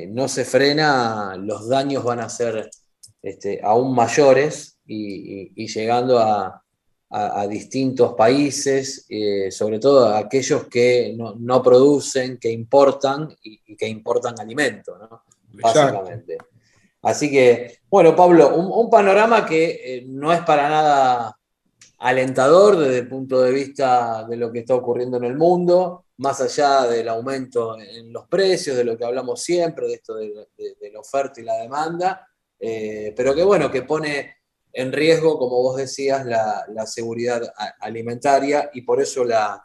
no 0.08 0.28
se 0.28 0.46
frena, 0.46 1.36
los 1.36 1.68
daños 1.68 2.02
van 2.02 2.20
a 2.20 2.30
ser 2.30 2.70
este, 3.20 3.60
aún 3.62 3.94
mayores 3.94 4.78
y 4.86 5.66
llegando 5.66 6.18
a, 6.18 6.64
a, 7.12 7.46
distintos 7.49 8.14
países, 8.14 9.05
eh, 9.09 9.51
sobre 9.51 9.81
todo 9.81 10.07
a 10.07 10.18
aquellos 10.18 10.66
que 10.68 11.16
no, 11.16 11.62
producen, 11.62 12.38
que 12.38 12.51
importan 12.51 13.35
y, 13.42 13.77
que 13.77 13.88
importan 13.88 14.38
alimento, 14.38 14.96
¿no? 14.96 15.25
básicamente. 15.61 16.38
Así 17.03 17.31
que, 17.31 17.81
bueno, 17.90 18.14
Pablo, 18.14 18.55
un, 18.57 18.88
panorama 18.88 19.44
que 19.44 19.81
eh, 19.83 20.05
no 20.07 20.33
es 20.33 20.40
para 20.42 20.68
nada 20.68 21.37
alentador 21.99 22.79
desde 22.79 22.99
el 22.99 23.09
punto 23.09 23.42
de 23.42 23.53
vista 23.53 24.25
de 24.29 24.37
lo 24.37 24.53
que 24.53 24.61
está 24.61 24.75
ocurriendo 24.75 25.16
en 25.16 25.25
el 25.25 25.37
mundo, 25.37 26.05
más 26.18 26.40
allá 26.40 26.87
del 26.87 27.09
aumento 27.09 27.77
en 27.79 28.12
los 28.12 28.29
precios, 28.29 28.77
de 28.77 28.85
lo 28.85 28.96
que 28.96 29.05
hablamos 29.05 29.42
siempre, 29.42 29.88
de 29.88 29.94
esto 29.94 30.14
de, 30.14 30.46
la 30.92 31.01
oferta 31.01 31.40
y 31.40 31.44
la 31.44 31.57
demanda, 31.57 32.29
eh, 32.59 33.12
pero 33.16 33.35
que 33.35 33.42
bueno, 33.42 33.70
que 33.70 33.83
pone 33.83 34.39
en 34.72 34.92
riesgo, 34.92 35.38
como 35.38 35.62
vos 35.62 35.76
decías, 35.76 36.24
la, 36.26 36.87
seguridad 36.87 37.42
alimentaria 37.80 38.70
y 38.72 38.83
por 38.83 39.00
eso 39.00 39.24
la, 39.24 39.64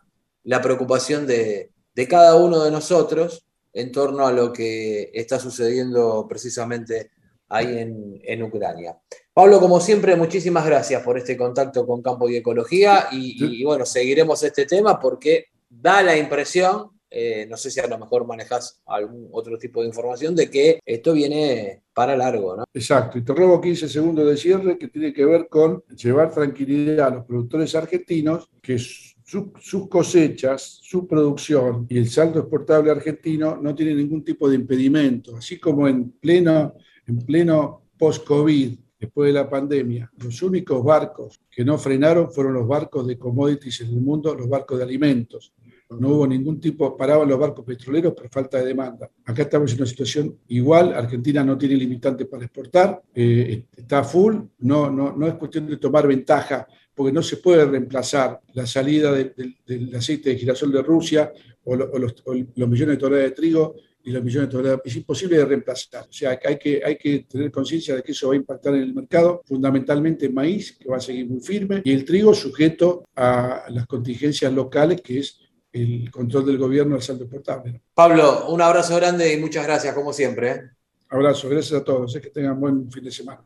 preocupación 0.61 1.27
de, 1.27 1.71
cada 2.09 2.35
uno 2.35 2.63
de 2.63 2.71
nosotros 2.71 3.45
en 3.73 3.91
torno 3.91 4.25
a 4.25 4.31
lo 4.31 4.53
que 4.53 5.11
está 5.13 5.39
sucediendo 5.39 6.25
precisamente 6.27 7.11
ahí 7.49 7.77
en, 8.23 8.43
Ucrania. 8.43 8.97
Pablo, 9.33 9.59
como 9.59 9.79
siempre, 9.79 10.15
muchísimas 10.15 10.65
gracias 10.65 11.03
por 11.03 11.17
este 11.17 11.37
contacto 11.37 11.85
con 11.85 12.01
Campo 12.01 12.29
y 12.29 12.37
Ecología 12.37 13.07
y 13.11 13.63
bueno, 13.63 13.85
seguiremos 13.85 14.41
este 14.43 14.65
tema 14.65 14.99
porque 14.99 15.45
da 15.69 16.01
la 16.01 16.17
impresión 16.17 16.94
eh, 17.09 17.45
no 17.49 17.57
sé 17.57 17.71
si 17.71 17.79
a 17.79 17.87
lo 17.87 17.97
mejor 17.97 18.25
manejas 18.25 18.81
algún 18.85 19.29
otro 19.31 19.57
tipo 19.57 19.81
de 19.81 19.87
información 19.87 20.35
de 20.35 20.49
que 20.49 20.79
esto 20.85 21.13
viene 21.13 21.83
para 21.93 22.17
largo, 22.17 22.57
¿no? 22.57 22.65
Exacto, 22.73 23.17
y 23.17 23.23
te 23.23 23.33
robo 23.33 23.61
15 23.61 23.87
segundos 23.87 24.27
de 24.27 24.37
cierre 24.37 24.77
que 24.77 24.87
tiene 24.87 25.13
que 25.13 25.25
ver 25.25 25.47
con 25.47 25.83
llevar 25.95 26.33
tranquilidad 26.33 27.07
a 27.07 27.15
los 27.15 27.25
productores 27.25 27.73
argentinos 27.75 28.49
que 28.61 28.77
sus 28.77 29.87
cosechas, 29.89 30.79
su 30.81 31.07
producción 31.07 31.87
y 31.89 31.97
el 31.97 32.09
saldo 32.09 32.39
exportable 32.39 32.91
argentino 32.91 33.57
no 33.61 33.73
tienen 33.73 33.97
ningún 33.97 34.23
tipo 34.23 34.49
de 34.49 34.55
impedimento, 34.55 35.37
así 35.37 35.59
como 35.59 35.87
en 35.87 36.11
pleno, 36.11 36.75
en 37.07 37.19
pleno 37.19 37.83
post-COVID, 37.97 38.77
después 38.99 39.27
de 39.27 39.33
la 39.33 39.49
pandemia, 39.49 40.11
los 40.17 40.41
únicos 40.41 40.83
barcos 40.83 41.39
que 41.49 41.63
no 41.63 41.77
frenaron 41.77 42.31
fueron 42.31 42.53
los 42.53 42.67
barcos 42.67 43.07
de 43.07 43.17
commodities 43.17 43.81
en 43.81 43.89
el 43.89 44.01
mundo, 44.01 44.33
los 44.35 44.49
barcos 44.49 44.77
de 44.77 44.83
alimentos. 44.83 45.53
No 45.99 46.09
hubo 46.09 46.27
ningún 46.27 46.59
tipo, 46.59 46.95
paraban 46.95 47.27
los 47.27 47.39
barcos 47.39 47.65
petroleros 47.65 48.13
por 48.13 48.29
falta 48.29 48.59
de 48.59 48.65
demanda. 48.65 49.09
Acá 49.25 49.43
estamos 49.43 49.71
en 49.73 49.79
una 49.79 49.87
situación 49.87 50.37
igual, 50.47 50.93
Argentina 50.93 51.43
no 51.43 51.57
tiene 51.57 51.75
limitantes 51.75 52.27
para 52.27 52.45
exportar, 52.45 53.01
eh, 53.13 53.65
está 53.75 54.03
full, 54.03 54.35
no, 54.59 54.89
no, 54.89 55.15
no 55.15 55.27
es 55.27 55.35
cuestión 55.35 55.67
de 55.67 55.77
tomar 55.77 56.07
ventaja, 56.07 56.67
porque 56.95 57.11
no 57.11 57.21
se 57.21 57.37
puede 57.37 57.65
reemplazar 57.65 58.39
la 58.53 58.65
salida 58.65 59.11
del 59.11 59.95
aceite 59.95 60.29
de 60.29 60.37
girasol 60.37 60.71
de 60.71 60.81
Rusia 60.81 61.31
o, 61.65 61.75
los, 61.75 62.15
millones 62.55 62.95
de 62.95 62.97
toneladas 62.97 63.29
de 63.31 63.35
trigo 63.35 63.75
y 64.03 64.11
los 64.11 64.23
millones 64.23 64.47
de 64.47 64.51
toneladas. 64.51 64.81
Es 64.85 64.95
imposible 64.95 65.37
de 65.37 65.45
reemplazar. 65.45 66.05
O 66.09 66.13
sea, 66.13 66.39
hay 66.43 66.57
que, 66.57 66.81
hay 66.83 66.95
que 66.95 67.25
tener 67.29 67.51
conciencia 67.51 67.95
de 67.95 68.01
que 68.01 68.13
eso 68.13 68.29
va 68.29 68.33
a 68.33 68.37
impactar 68.37 68.75
en 68.75 68.83
el 68.83 68.93
mercado, 68.93 69.41
fundamentalmente 69.45 70.29
maíz, 70.29 70.77
que 70.77 70.87
va 70.87 70.97
a 70.97 71.01
seguir 71.01 71.27
muy 71.27 71.41
firme, 71.41 71.81
y 71.83 71.91
el 71.91 72.05
trigo 72.05 72.33
sujeto 72.33 73.03
a 73.15 73.65
las 73.69 73.87
contingencias 73.87 74.53
locales, 74.53 75.01
que 75.01 75.19
es 75.19 75.39
el 75.75 76.09
control 76.09 76.45
del 76.45 76.57
gobierno 76.57 76.95
al 76.95 77.01
saldo 77.01 77.25
exportable. 77.25 77.81
Pablo, 77.93 78.47
un 78.47 78.61
abrazo 78.61 78.95
grande 78.95 79.33
y 79.33 79.37
muchas 79.37 79.65
gracias, 79.65 79.93
como 79.93 80.13
siempre. 80.13 80.51
¿eh? 80.51 80.61
Abrazo, 81.09 81.49
gracias 81.49 81.81
a 81.81 81.83
todos. 81.83 82.15
Es 82.15 82.21
que 82.21 82.29
tengan 82.29 82.57
buen 82.59 82.89
fin 82.91 83.03
de 83.03 83.11
semana. 83.11 83.43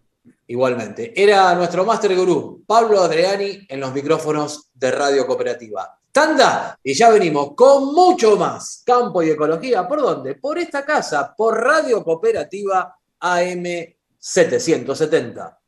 Igualmente. 0.48 1.14
Era 1.16 1.56
nuestro 1.56 1.86
Master 1.86 2.14
Gurú, 2.16 2.64
Pablo 2.66 3.02
Adriani, 3.02 3.66
en 3.68 3.80
los 3.80 3.94
micrófonos 3.94 4.70
de 4.74 4.92
Radio 4.92 5.26
Cooperativa. 5.26 5.98
Tanda, 6.12 6.78
y 6.84 6.94
ya 6.94 7.10
venimos 7.10 7.54
con 7.56 7.94
mucho 7.94 8.36
más 8.36 8.84
campo 8.86 9.24
y 9.24 9.30
ecología. 9.30 9.88
¿Por 9.88 10.02
dónde? 10.02 10.36
Por 10.36 10.58
esta 10.58 10.84
casa, 10.86 11.34
por 11.36 11.58
Radio 11.60 12.04
Cooperativa 12.04 12.96
AM770. 13.20 15.59